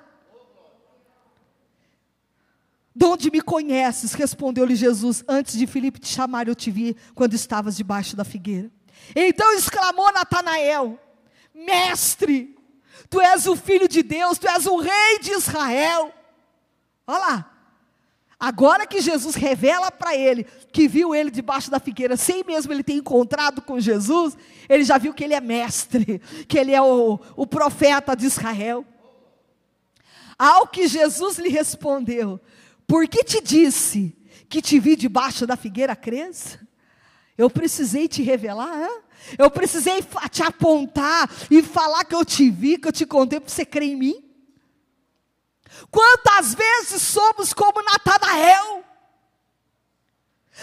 De 2.95 3.05
onde 3.05 3.29
me 3.29 3.41
conheces? 3.41 4.13
Respondeu-lhe 4.13 4.75
Jesus: 4.75 5.23
Antes 5.27 5.57
de 5.57 5.67
Filipe 5.67 5.99
te 5.99 6.07
chamar, 6.07 6.47
eu 6.47 6.55
te 6.55 6.71
vi 6.71 6.95
quando 7.13 7.33
estavas 7.33 7.77
debaixo 7.77 8.15
da 8.15 8.23
figueira. 8.23 8.71
Então 9.15 9.53
exclamou 9.53 10.11
Natanael: 10.11 10.99
Mestre, 11.53 12.57
Tu 13.09 13.21
és 13.21 13.47
o 13.47 13.55
filho 13.55 13.87
de 13.87 14.03
Deus, 14.03 14.37
tu 14.37 14.47
és 14.47 14.65
o 14.65 14.77
rei 14.77 15.19
de 15.21 15.31
Israel. 15.31 16.13
Olha 17.05 17.19
lá. 17.19 17.56
Agora 18.39 18.85
que 18.85 19.01
Jesus 19.01 19.35
revela 19.35 19.91
para 19.91 20.15
ele 20.15 20.45
que 20.71 20.87
viu 20.87 21.15
ele 21.15 21.31
debaixo 21.31 21.71
da 21.71 21.79
figueira, 21.79 22.15
sem 22.15 22.43
mesmo 22.43 22.71
ele 22.71 22.83
ter 22.83 22.93
encontrado 22.93 23.63
com 23.63 23.79
Jesus, 23.79 24.37
ele 24.69 24.83
já 24.83 24.99
viu 24.99 25.13
que 25.13 25.23
ele 25.23 25.33
é 25.33 25.41
mestre, 25.41 26.21
que 26.47 26.57
ele 26.57 26.71
é 26.71 26.81
o, 26.81 27.19
o 27.35 27.47
profeta 27.47 28.15
de 28.15 28.27
Israel. 28.27 28.85
Ao 30.37 30.67
que 30.67 30.87
Jesus 30.87 31.39
lhe 31.39 31.49
respondeu: 31.49 32.39
Por 32.85 33.07
que 33.07 33.23
te 33.23 33.41
disse 33.41 34.15
que 34.47 34.61
te 34.61 34.79
vi 34.79 34.95
debaixo 34.95 35.47
da 35.47 35.55
figueira, 35.55 35.95
crês? 35.95 36.59
Eu 37.35 37.49
precisei 37.49 38.07
te 38.07 38.21
revelar, 38.21 38.83
hein? 38.83 39.01
eu 39.37 39.49
precisei 39.49 40.03
te 40.31 40.43
apontar 40.43 41.29
e 41.49 41.61
falar 41.63 42.05
que 42.05 42.15
eu 42.15 42.23
te 42.23 42.49
vi, 42.49 42.77
que 42.77 42.87
eu 42.87 42.91
te 42.91 43.05
contei 43.05 43.39
para 43.39 43.49
você 43.49 43.65
crer 43.65 43.89
em 43.89 43.95
mim. 43.95 44.26
Quantas 45.91 46.53
vezes 46.53 47.01
somos 47.01 47.53
como 47.53 47.81
Natanael? 47.83 48.83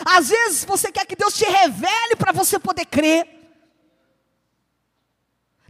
Às 0.04 0.28
vezes 0.28 0.64
você 0.64 0.90
quer 0.90 1.06
que 1.06 1.16
Deus 1.16 1.34
te 1.34 1.44
revele 1.44 2.16
para 2.16 2.32
você 2.32 2.58
poder 2.58 2.86
crer. 2.86 3.28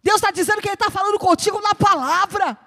Deus 0.02 0.16
está 0.16 0.30
dizendo 0.30 0.60
que 0.60 0.68
Ele 0.68 0.74
está 0.74 0.90
falando 0.90 1.18
contigo 1.18 1.60
na 1.60 1.74
palavra. 1.74 2.58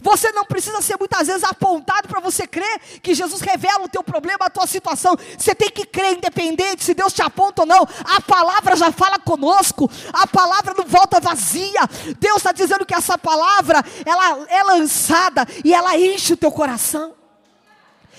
Você 0.00 0.30
não 0.30 0.44
precisa 0.44 0.80
ser 0.80 0.96
muitas 0.98 1.26
vezes 1.26 1.42
apontado 1.42 2.06
para 2.06 2.20
você 2.20 2.46
crer 2.46 2.80
que 3.02 3.12
Jesus 3.14 3.40
revela 3.40 3.84
o 3.84 3.88
teu 3.88 4.04
problema, 4.04 4.46
a 4.46 4.50
tua 4.50 4.66
situação. 4.66 5.16
Você 5.36 5.54
tem 5.54 5.68
que 5.68 5.84
crer 5.84 6.12
independente 6.12 6.84
se 6.84 6.94
Deus 6.94 7.12
te 7.12 7.22
aponta 7.22 7.62
ou 7.62 7.66
não. 7.66 7.86
A 8.04 8.20
palavra 8.20 8.76
já 8.76 8.92
fala 8.92 9.18
conosco. 9.18 9.90
A 10.12 10.26
palavra 10.26 10.74
não 10.76 10.84
volta 10.84 11.18
vazia. 11.18 11.80
Deus 12.18 12.36
está 12.36 12.52
dizendo 12.52 12.86
que 12.86 12.94
essa 12.94 13.18
palavra 13.18 13.84
ela 14.06 14.46
é 14.48 14.62
lançada 14.62 15.46
e 15.64 15.74
ela 15.74 15.98
enche 15.98 16.34
o 16.34 16.36
teu 16.36 16.52
coração. 16.52 17.14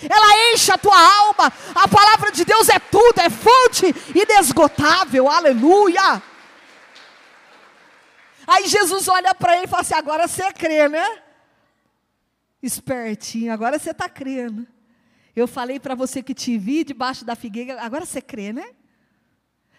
Ela 0.09 0.53
enche 0.53 0.71
a 0.71 0.77
tua 0.77 0.97
alma. 0.97 1.53
A 1.73 1.87
palavra 1.87 2.31
de 2.31 2.43
Deus 2.43 2.67
é 2.67 2.79
tudo, 2.79 3.19
é 3.19 3.29
fonte 3.29 3.95
inesgotável. 4.13 5.29
Aleluia. 5.29 6.21
Aí 8.45 8.67
Jesus 8.67 9.07
olha 9.07 9.33
para 9.33 9.55
ele 9.55 9.65
e 9.65 9.69
fala 9.69 9.81
assim: 9.81 9.93
agora 9.93 10.27
você 10.27 10.51
crê, 10.51 10.89
né? 10.89 11.21
Espertinho, 12.61 13.51
agora 13.51 13.79
você 13.79 13.91
está 13.91 14.07
crendo. 14.07 14.67
Eu 15.35 15.47
falei 15.47 15.79
para 15.79 15.95
você 15.95 16.21
que 16.21 16.33
te 16.33 16.57
vi 16.57 16.83
debaixo 16.83 17.25
da 17.25 17.35
figueira, 17.35 17.81
agora 17.81 18.05
você 18.05 18.21
crê, 18.21 18.51
né? 18.53 18.73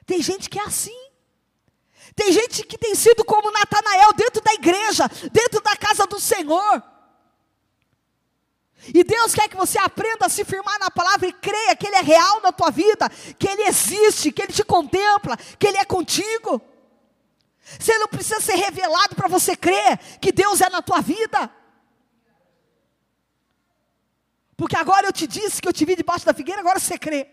Tem 0.05 0.21
gente 0.21 0.49
que 0.49 0.59
é 0.59 0.65
assim. 0.65 1.11
Tem 2.15 2.33
gente 2.33 2.65
que 2.65 2.77
tem 2.77 2.95
sido 2.95 3.25
como 3.25 3.53
Natanael 3.53 4.13
dentro 4.15 4.43
da 4.43 4.53
igreja, 4.55 5.09
dentro 5.31 5.61
da 5.61 5.77
casa 5.77 6.07
do 6.07 6.19
Senhor. 6.19 6.83
E 8.93 9.05
Deus 9.05 9.33
quer 9.33 9.49
que 9.49 9.57
você 9.57 9.79
aprenda 9.79 10.27
a 10.27 10.29
se 10.29 10.45
firmar 10.45 10.77
na 10.81 10.91
palavra 10.91 11.29
e 11.29 11.33
creia 11.33 11.77
que 11.77 11.87
Ele 11.87 11.97
é 11.97 12.03
real 12.03 12.41
na 12.41 12.51
tua 12.51 12.71
vida, 12.71 13.09
que 13.39 13.49
Ele 13.49 13.63
existe, 13.63 14.33
que 14.33 14.43
Ele 14.43 14.53
te 14.53 14.65
contempla, 14.65 15.37
que 15.37 15.69
Ele 15.69 15.79
é 15.79 15.85
contigo. 15.85 16.61
Você 17.79 17.97
não 17.99 18.09
precisa 18.09 18.41
ser 18.41 18.57
revelado 18.57 19.15
para 19.15 19.29
você 19.29 19.55
crer 19.55 19.99
que 20.21 20.33
Deus 20.33 20.61
é 20.61 20.69
na 20.69 20.83
tua 20.83 21.01
vida. 21.01 21.49
Porque 24.63 24.77
agora 24.77 25.09
eu 25.09 25.13
te 25.13 25.27
disse 25.27 25.61
que 25.61 25.67
eu 25.67 25.73
te 25.73 25.85
vi 25.85 25.97
debaixo 25.97 26.25
da 26.25 26.33
figueira, 26.33 26.61
agora 26.61 26.79
você 26.79 26.97
crê. 26.97 27.27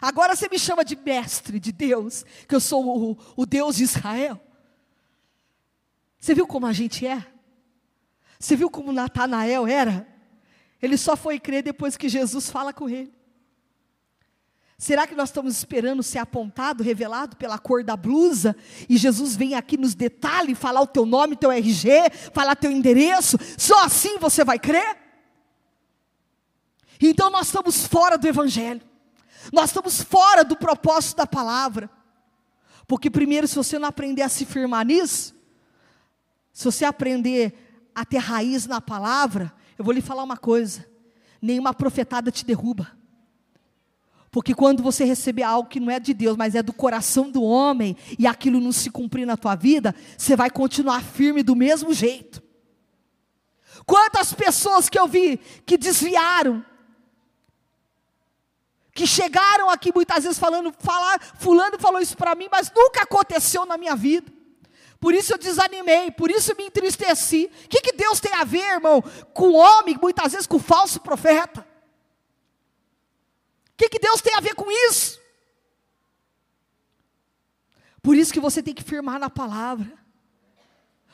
Agora 0.00 0.36
você 0.36 0.48
me 0.48 0.60
chama 0.60 0.84
de 0.84 0.94
mestre 0.94 1.58
de 1.58 1.72
Deus, 1.72 2.24
que 2.46 2.54
eu 2.54 2.60
sou 2.60 2.86
o, 2.86 3.18
o 3.34 3.44
Deus 3.44 3.74
de 3.74 3.82
Israel. 3.82 4.40
Você 6.20 6.32
viu 6.32 6.46
como 6.46 6.66
a 6.68 6.72
gente 6.72 7.04
é? 7.04 7.26
Você 8.38 8.54
viu 8.54 8.70
como 8.70 8.92
Natanael 8.92 9.66
era? 9.66 10.06
Ele 10.80 10.96
só 10.96 11.16
foi 11.16 11.40
crer 11.40 11.64
depois 11.64 11.96
que 11.96 12.08
Jesus 12.08 12.48
fala 12.48 12.72
com 12.72 12.88
ele. 12.88 13.12
Será 14.78 15.08
que 15.08 15.16
nós 15.16 15.30
estamos 15.30 15.56
esperando 15.56 16.00
ser 16.00 16.18
apontado, 16.18 16.84
revelado 16.84 17.36
pela 17.36 17.58
cor 17.58 17.82
da 17.82 17.96
blusa? 17.96 18.54
E 18.88 18.96
Jesus 18.96 19.34
vem 19.34 19.56
aqui 19.56 19.76
nos 19.76 19.96
detalhes, 19.96 20.56
falar 20.56 20.80
o 20.80 20.86
teu 20.86 21.04
nome, 21.04 21.34
teu 21.34 21.50
RG, 21.50 21.90
falar 22.32 22.54
teu 22.54 22.70
endereço? 22.70 23.36
Só 23.58 23.84
assim 23.84 24.16
você 24.16 24.44
vai 24.44 24.60
crer? 24.60 25.09
Então 27.00 27.30
nós 27.30 27.46
estamos 27.46 27.86
fora 27.86 28.18
do 28.18 28.26
Evangelho, 28.26 28.82
nós 29.52 29.70
estamos 29.70 30.02
fora 30.02 30.44
do 30.44 30.56
propósito 30.56 31.16
da 31.16 31.26
palavra. 31.26 31.88
Porque, 32.86 33.08
primeiro, 33.08 33.46
se 33.46 33.54
você 33.54 33.78
não 33.78 33.88
aprender 33.88 34.22
a 34.22 34.28
se 34.28 34.44
firmar 34.44 34.84
nisso, 34.84 35.34
se 36.52 36.64
você 36.64 36.84
aprender 36.84 37.88
a 37.94 38.04
ter 38.04 38.18
raiz 38.18 38.66
na 38.66 38.80
palavra, 38.80 39.52
eu 39.78 39.84
vou 39.84 39.94
lhe 39.94 40.00
falar 40.00 40.22
uma 40.22 40.36
coisa: 40.36 40.86
nenhuma 41.40 41.72
profetada 41.72 42.30
te 42.30 42.44
derruba. 42.44 42.90
Porque 44.30 44.54
quando 44.54 44.82
você 44.82 45.04
receber 45.04 45.42
algo 45.42 45.68
que 45.68 45.80
não 45.80 45.90
é 45.90 45.98
de 45.98 46.14
Deus, 46.14 46.36
mas 46.36 46.54
é 46.54 46.62
do 46.62 46.72
coração 46.72 47.30
do 47.30 47.42
homem, 47.42 47.96
e 48.18 48.26
aquilo 48.26 48.60
não 48.60 48.70
se 48.70 48.90
cumprir 48.90 49.26
na 49.26 49.36
tua 49.36 49.56
vida, 49.56 49.94
você 50.16 50.36
vai 50.36 50.50
continuar 50.50 51.02
firme 51.02 51.42
do 51.42 51.56
mesmo 51.56 51.92
jeito. 51.92 52.42
Quantas 53.86 54.32
pessoas 54.32 54.88
que 54.88 54.98
eu 54.98 55.08
vi 55.08 55.38
que 55.66 55.76
desviaram, 55.76 56.64
que 58.92 59.06
chegaram 59.06 59.70
aqui 59.70 59.92
muitas 59.94 60.24
vezes 60.24 60.38
falando, 60.38 60.74
falar, 60.78 61.20
fulano 61.38 61.78
falou 61.78 62.00
isso 62.00 62.16
para 62.16 62.34
mim, 62.34 62.48
mas 62.50 62.70
nunca 62.74 63.02
aconteceu 63.02 63.64
na 63.64 63.76
minha 63.76 63.94
vida. 63.94 64.30
Por 64.98 65.14
isso 65.14 65.32
eu 65.32 65.38
desanimei, 65.38 66.10
por 66.10 66.30
isso 66.30 66.54
me 66.56 66.66
entristeci. 66.66 67.50
O 67.64 67.68
que, 67.68 67.80
que 67.80 67.92
Deus 67.92 68.20
tem 68.20 68.34
a 68.34 68.44
ver, 68.44 68.74
irmão, 68.74 69.02
com 69.32 69.48
o 69.48 69.54
homem, 69.54 69.98
muitas 70.00 70.32
vezes 70.32 70.46
com 70.46 70.56
o 70.56 70.60
falso 70.60 71.00
profeta? 71.00 71.66
O 73.72 73.76
que, 73.78 73.88
que 73.88 73.98
Deus 73.98 74.20
tem 74.20 74.34
a 74.34 74.40
ver 74.40 74.54
com 74.54 74.70
isso? 74.70 75.18
Por 78.02 78.14
isso 78.14 78.32
que 78.32 78.40
você 78.40 78.62
tem 78.62 78.74
que 78.74 78.82
firmar 78.82 79.18
na 79.18 79.30
palavra. 79.30 79.99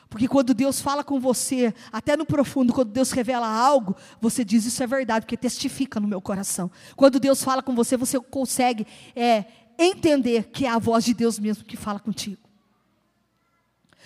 Porque 0.09 0.27
quando 0.27 0.53
Deus 0.53 0.79
fala 0.79 1.03
com 1.03 1.19
você, 1.19 1.73
até 1.91 2.15
no 2.15 2.25
profundo, 2.25 2.73
quando 2.73 2.91
Deus 2.91 3.11
revela 3.11 3.47
algo, 3.47 3.95
você 4.21 4.43
diz 4.45 4.65
isso 4.65 4.81
é 4.81 4.87
verdade, 4.87 5.25
porque 5.25 5.35
testifica 5.35 5.99
no 5.99 6.07
meu 6.07 6.21
coração. 6.21 6.71
Quando 6.95 7.19
Deus 7.19 7.43
fala 7.43 7.61
com 7.61 7.75
você, 7.75 7.97
você 7.97 8.19
consegue 8.19 8.87
é, 9.15 9.45
entender 9.77 10.45
que 10.45 10.65
é 10.65 10.69
a 10.69 10.79
voz 10.79 11.03
de 11.03 11.13
Deus 11.13 11.37
mesmo 11.37 11.65
que 11.65 11.75
fala 11.75 11.99
contigo. 11.99 12.47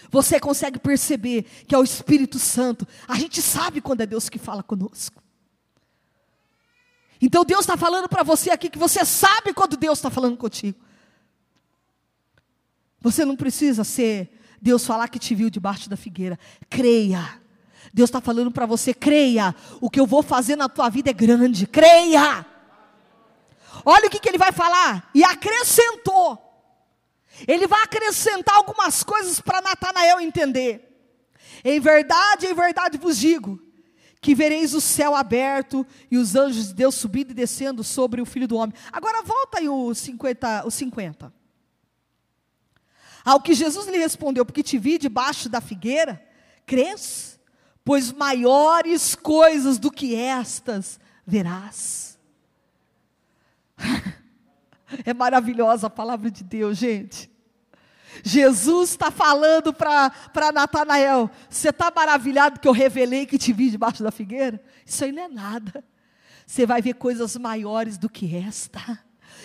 Você 0.09 0.39
consegue 0.39 0.79
perceber 0.79 1.43
que 1.67 1.75
é 1.75 1.77
o 1.77 1.83
Espírito 1.83 2.39
Santo. 2.39 2.87
A 3.07 3.15
gente 3.15 3.41
sabe 3.41 3.79
quando 3.79 4.01
é 4.01 4.05
Deus 4.05 4.27
que 4.27 4.39
fala 4.39 4.63
conosco. 4.63 5.21
Então 7.21 7.45
Deus 7.45 7.61
está 7.61 7.77
falando 7.77 8.09
para 8.09 8.23
você 8.23 8.49
aqui 8.49 8.69
que 8.69 8.79
você 8.79 9.05
sabe 9.05 9.53
quando 9.53 9.77
Deus 9.77 9.99
está 9.99 10.09
falando 10.09 10.35
contigo. 10.35 10.79
Você 12.99 13.23
não 13.23 13.35
precisa 13.35 13.83
ser 13.83 14.40
Deus 14.61 14.85
falar 14.85 15.07
que 15.07 15.17
te 15.17 15.33
viu 15.33 15.49
debaixo 15.49 15.89
da 15.89 15.97
figueira. 15.97 16.37
Creia. 16.69 17.41
Deus 17.93 18.09
está 18.09 18.21
falando 18.21 18.51
para 18.51 18.65
você, 18.65 18.93
creia. 18.93 19.55
O 19.79 19.89
que 19.89 19.99
eu 19.99 20.05
vou 20.05 20.21
fazer 20.21 20.55
na 20.55 20.69
tua 20.69 20.87
vida 20.89 21.09
é 21.09 21.13
grande. 21.13 21.65
Creia. 21.65 22.45
Olha 23.83 24.07
o 24.07 24.09
que, 24.09 24.19
que 24.19 24.29
ele 24.29 24.37
vai 24.37 24.51
falar. 24.51 25.09
E 25.15 25.23
acrescentou. 25.23 26.37
Ele 27.47 27.65
vai 27.65 27.81
acrescentar 27.83 28.55
algumas 28.55 29.03
coisas 29.03 29.41
para 29.41 29.61
Natanael 29.61 30.19
entender. 30.19 30.87
Em 31.63 31.79
verdade, 31.79 32.45
em 32.45 32.53
verdade 32.53 32.97
vos 32.97 33.17
digo 33.17 33.59
que 34.21 34.35
vereis 34.35 34.75
o 34.75 34.79
céu 34.79 35.15
aberto 35.15 35.85
e 36.09 36.17
os 36.17 36.35
anjos 36.35 36.67
de 36.67 36.75
Deus 36.75 36.93
subindo 36.93 37.31
e 37.31 37.33
descendo 37.33 37.83
sobre 37.83 38.21
o 38.21 38.25
filho 38.25 38.47
do 38.47 38.55
homem. 38.55 38.75
Agora 38.91 39.23
volta 39.23 39.57
aí 39.57 39.67
o 39.67 39.93
50, 39.95 40.67
o 40.67 40.69
50. 40.69 41.40
Ao 43.23 43.39
que 43.41 43.53
Jesus 43.53 43.87
lhe 43.87 43.97
respondeu: 43.97 44.45
Porque 44.45 44.63
te 44.63 44.77
vi 44.77 44.97
debaixo 44.97 45.49
da 45.49 45.61
figueira, 45.61 46.23
crês? 46.65 47.39
Pois 47.83 48.11
maiores 48.11 49.15
coisas 49.15 49.79
do 49.79 49.91
que 49.91 50.15
estas 50.15 50.99
verás. 51.25 52.19
é 55.05 55.13
maravilhosa 55.13 55.87
a 55.87 55.89
palavra 55.89 56.29
de 56.29 56.43
Deus, 56.43 56.77
gente. 56.77 57.31
Jesus 58.23 58.91
está 58.91 59.09
falando 59.09 59.73
para 59.73 60.51
Natanael: 60.53 61.29
Você 61.49 61.69
está 61.69 61.91
maravilhado 61.95 62.59
que 62.59 62.67
eu 62.67 62.73
revelei 62.73 63.25
que 63.25 63.37
te 63.37 63.53
vi 63.53 63.69
debaixo 63.69 64.03
da 64.03 64.11
figueira? 64.11 64.61
Isso 64.85 65.03
aí 65.03 65.11
não 65.11 65.23
é 65.23 65.27
nada. 65.27 65.83
Você 66.45 66.65
vai 66.65 66.81
ver 66.81 66.95
coisas 66.95 67.37
maiores 67.37 67.97
do 67.97 68.09
que 68.09 68.35
esta. 68.35 68.99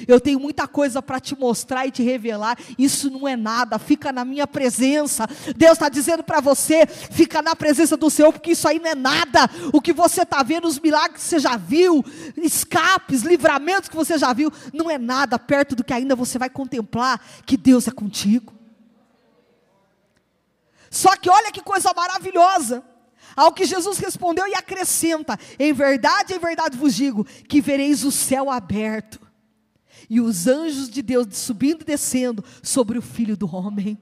Eu 0.07 0.21
tenho 0.21 0.39
muita 0.41 0.67
coisa 0.67 1.01
para 1.01 1.21
te 1.21 1.39
mostrar 1.39 1.87
e 1.87 1.91
te 1.91 2.03
revelar. 2.03 2.59
Isso 2.79 3.11
não 3.11 3.27
é 3.27 3.37
nada, 3.37 3.79
fica 3.79 4.13
na 4.13 4.25
minha 4.25 4.47
presença. 4.47 5.27
Deus 5.57 5.73
está 5.73 5.89
dizendo 5.89 6.23
para 6.23 6.41
você: 6.41 6.87
fica 6.87 7.41
na 7.41 7.55
presença 7.55 7.97
do 7.97 8.11
Senhor, 8.11 8.33
porque 8.33 8.53
isso 8.53 8.69
aí 8.69 8.79
não 8.79 8.91
é 8.91 8.95
nada. 8.95 9.49
O 9.73 9.81
que 9.81 9.93
você 9.93 10.23
está 10.23 10.43
vendo, 10.43 10.67
os 10.67 10.79
milagres 10.79 11.23
que 11.23 11.29
você 11.29 11.39
já 11.39 11.57
viu, 11.57 12.05
escapes, 12.37 13.23
livramentos 13.23 13.89
que 13.89 13.97
você 13.97 14.19
já 14.19 14.33
viu, 14.33 14.53
não 14.73 14.91
é 14.91 14.99
nada 14.99 15.39
perto 15.39 15.75
do 15.75 15.85
que 15.85 15.93
ainda 15.93 16.17
você 16.17 16.39
vai 16.39 16.51
contemplar 16.51 17.21
que 17.45 17.57
Deus 17.57 17.89
é 17.89 17.91
contigo. 17.91 18.53
Só 20.91 21.17
que 21.17 21.29
olha 21.29 21.53
que 21.53 21.63
coisa 21.63 21.93
maravilhosa. 21.95 22.83
Ao 23.35 23.53
que 23.53 23.67
Jesus 23.67 23.99
respondeu 23.99 24.47
e 24.47 24.55
acrescenta: 24.55 25.39
Em 25.59 25.73
verdade, 25.73 26.33
em 26.33 26.39
verdade 26.39 26.77
vos 26.77 26.95
digo, 26.95 27.25
que 27.25 27.61
vereis 27.61 28.05
o 28.05 28.11
céu 28.11 28.51
aberto 28.51 29.26
e 30.09 30.21
os 30.21 30.47
anjos 30.47 30.88
de 30.88 31.03
Deus 31.03 31.27
subindo 31.37 31.83
e 31.83 31.85
descendo 31.85 32.45
sobre 32.62 32.99
o 32.99 33.03
filho 33.03 33.37
do 33.37 33.53
homem. 33.55 33.99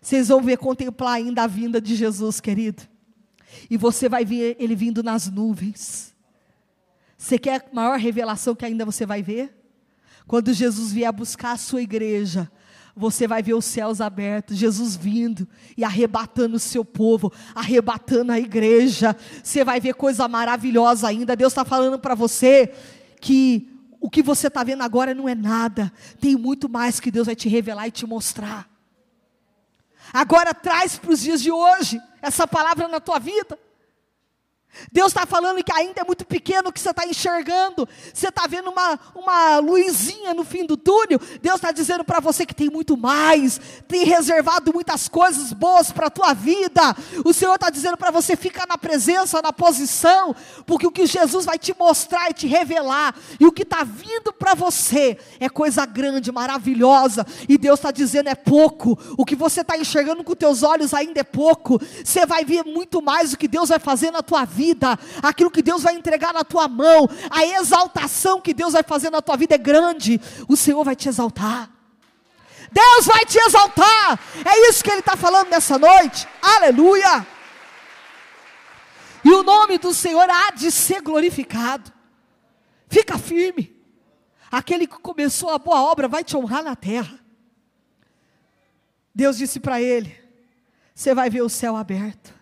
Vocês 0.00 0.28
vão 0.28 0.40
ver, 0.40 0.58
contemplar 0.58 1.14
ainda 1.14 1.42
a 1.42 1.46
vinda 1.46 1.80
de 1.80 1.94
Jesus, 1.94 2.40
querido. 2.40 2.82
E 3.68 3.76
você 3.76 4.08
vai 4.08 4.24
ver 4.24 4.56
ele 4.58 4.74
vindo 4.74 5.02
nas 5.02 5.28
nuvens. 5.28 6.14
Você 7.16 7.38
quer 7.38 7.68
a 7.70 7.74
maior 7.74 7.98
revelação 7.98 8.54
que 8.54 8.64
ainda 8.64 8.84
você 8.84 9.04
vai 9.04 9.22
ver? 9.22 9.54
Quando 10.26 10.52
Jesus 10.52 10.92
vier 10.92 11.12
buscar 11.12 11.52
a 11.52 11.56
sua 11.56 11.82
igreja, 11.82 12.50
você 12.94 13.26
vai 13.26 13.42
ver 13.42 13.54
os 13.54 13.64
céus 13.64 14.00
abertos, 14.00 14.56
Jesus 14.56 14.94
vindo 14.94 15.48
e 15.76 15.84
arrebatando 15.84 16.56
o 16.56 16.60
seu 16.60 16.84
povo, 16.84 17.32
arrebatando 17.54 18.32
a 18.32 18.38
igreja. 18.38 19.16
Você 19.42 19.64
vai 19.64 19.80
ver 19.80 19.94
coisa 19.94 20.28
maravilhosa 20.28 21.08
ainda. 21.08 21.36
Deus 21.36 21.52
está 21.52 21.64
falando 21.64 21.98
para 21.98 22.14
você 22.14 22.72
que 23.20 23.77
o 24.00 24.08
que 24.08 24.22
você 24.22 24.46
está 24.46 24.62
vendo 24.62 24.82
agora 24.82 25.14
não 25.14 25.28
é 25.28 25.34
nada, 25.34 25.92
tem 26.20 26.36
muito 26.36 26.68
mais 26.68 27.00
que 27.00 27.10
Deus 27.10 27.26
vai 27.26 27.36
te 27.36 27.48
revelar 27.48 27.88
e 27.88 27.92
te 27.92 28.06
mostrar. 28.06 28.68
Agora 30.12 30.54
traz 30.54 30.96
para 30.96 31.10
os 31.10 31.20
dias 31.20 31.42
de 31.42 31.50
hoje 31.50 32.00
essa 32.22 32.46
palavra 32.46 32.88
na 32.88 33.00
tua 33.00 33.18
vida. 33.18 33.58
Deus 34.92 35.08
está 35.08 35.26
falando 35.26 35.62
que 35.62 35.72
ainda 35.72 36.00
é 36.00 36.04
muito 36.04 36.24
pequeno 36.24 36.68
o 36.68 36.72
que 36.72 36.80
você 36.80 36.90
está 36.90 37.04
enxergando. 37.06 37.88
Você 38.12 38.28
está 38.28 38.46
vendo 38.46 38.70
uma, 38.70 38.98
uma 39.14 39.58
luzinha 39.58 40.32
no 40.34 40.44
fim 40.44 40.64
do 40.64 40.76
túnel. 40.76 41.20
Deus 41.42 41.56
está 41.56 41.72
dizendo 41.72 42.04
para 42.04 42.20
você 42.20 42.46
que 42.46 42.54
tem 42.54 42.70
muito 42.70 42.96
mais, 42.96 43.60
tem 43.86 44.04
reservado 44.04 44.72
muitas 44.72 45.08
coisas 45.08 45.52
boas 45.52 45.90
para 45.90 46.06
a 46.06 46.10
tua 46.10 46.32
vida. 46.32 46.96
O 47.24 47.32
Senhor 47.32 47.54
está 47.54 47.70
dizendo 47.70 47.96
para 47.96 48.10
você 48.10 48.36
ficar 48.36 48.66
na 48.66 48.78
presença, 48.78 49.42
na 49.42 49.52
posição, 49.52 50.34
porque 50.64 50.86
o 50.86 50.92
que 50.92 51.06
Jesus 51.06 51.44
vai 51.44 51.58
te 51.58 51.74
mostrar 51.76 52.30
e 52.30 52.34
te 52.34 52.46
revelar, 52.46 53.14
e 53.40 53.46
o 53.46 53.52
que 53.52 53.62
está 53.62 53.84
vindo 53.84 54.32
para 54.32 54.54
você 54.54 55.18
é 55.40 55.48
coisa 55.48 55.84
grande, 55.84 56.30
maravilhosa. 56.30 57.26
E 57.48 57.58
Deus 57.58 57.78
está 57.78 57.90
dizendo 57.90 58.28
é 58.28 58.34
pouco. 58.34 58.98
O 59.16 59.24
que 59.24 59.34
você 59.34 59.62
está 59.62 59.76
enxergando 59.76 60.22
com 60.22 60.34
teus 60.34 60.62
olhos 60.62 60.94
ainda 60.94 61.20
é 61.20 61.24
pouco. 61.24 61.80
Você 62.04 62.24
vai 62.24 62.44
ver 62.44 62.64
muito 62.64 63.02
mais 63.02 63.32
o 63.32 63.38
que 63.38 63.48
Deus 63.48 63.68
vai 63.68 63.78
fazer 63.78 64.10
na 64.10 64.22
tua 64.22 64.44
vida 64.44 64.57
vida, 64.58 64.98
aquilo 65.22 65.50
que 65.50 65.62
Deus 65.62 65.82
vai 65.82 65.94
entregar 65.94 66.32
na 66.34 66.42
tua 66.42 66.66
mão, 66.66 67.08
a 67.30 67.44
exaltação 67.44 68.40
que 68.40 68.52
Deus 68.52 68.72
vai 68.72 68.82
fazer 68.82 69.10
na 69.10 69.22
tua 69.22 69.36
vida 69.36 69.54
é 69.54 69.58
grande, 69.58 70.20
o 70.48 70.56
Senhor 70.56 70.82
vai 70.84 70.96
te 70.96 71.08
exaltar. 71.08 71.70
Deus 72.70 73.06
vai 73.06 73.24
te 73.24 73.38
exaltar, 73.38 74.20
é 74.44 74.68
isso 74.68 74.82
que 74.84 74.90
Ele 74.90 75.00
está 75.00 75.16
falando 75.16 75.48
nessa 75.48 75.78
noite, 75.78 76.26
aleluia. 76.42 77.26
E 79.24 79.30
o 79.30 79.42
nome 79.42 79.78
do 79.78 79.94
Senhor 79.94 80.28
há 80.28 80.50
de 80.50 80.70
ser 80.70 81.00
glorificado, 81.00 81.90
fica 82.88 83.16
firme, 83.16 83.74
aquele 84.50 84.86
que 84.86 84.98
começou 84.98 85.50
a 85.50 85.58
boa 85.58 85.80
obra 85.82 86.08
vai 86.08 86.22
te 86.24 86.36
honrar 86.36 86.62
na 86.62 86.76
terra. 86.76 87.18
Deus 89.14 89.38
disse 89.38 89.58
para 89.58 89.80
ele: 89.80 90.14
Você 90.94 91.14
vai 91.14 91.30
ver 91.30 91.42
o 91.42 91.48
céu 91.48 91.74
aberto, 91.74 92.37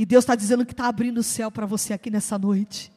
e 0.00 0.06
Deus 0.06 0.24
está 0.24 0.34
dizendo 0.34 0.64
que 0.64 0.72
está 0.72 0.86
abrindo 0.86 1.18
o 1.18 1.22
céu 1.22 1.50
para 1.50 1.66
você 1.66 1.92
aqui 1.92 2.10
nessa 2.10 2.38
noite. 2.38 2.90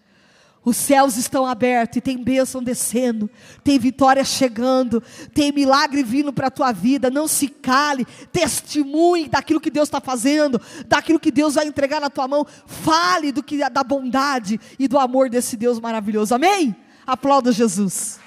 Os 0.63 0.77
céus 0.77 1.17
estão 1.17 1.45
abertos 1.45 1.97
e 1.97 2.01
tem 2.01 2.17
bênção 2.23 2.63
descendo, 2.63 3.29
tem 3.61 3.77
vitória 3.77 4.23
chegando, 4.23 5.03
tem 5.33 5.51
milagre 5.51 6.01
vindo 6.01 6.31
para 6.31 6.47
a 6.47 6.49
tua 6.49 6.71
vida. 6.71 7.09
Não 7.09 7.27
se 7.27 7.49
cale, 7.49 8.07
testemunhe 8.31 9.27
daquilo 9.27 9.59
que 9.59 9.69
Deus 9.69 9.89
está 9.89 9.99
fazendo, 9.99 10.61
daquilo 10.87 11.19
que 11.19 11.29
Deus 11.29 11.55
vai 11.55 11.67
entregar 11.67 11.99
na 11.99 12.09
tua 12.09 12.25
mão. 12.25 12.47
Fale 12.65 13.33
do 13.33 13.43
que 13.43 13.57
da 13.69 13.83
bondade 13.83 14.57
e 14.79 14.87
do 14.87 14.97
amor 14.97 15.29
desse 15.29 15.57
Deus 15.57 15.81
maravilhoso. 15.81 16.33
Amém? 16.33 16.73
Aplauda 17.05 17.51
Jesus. 17.51 18.22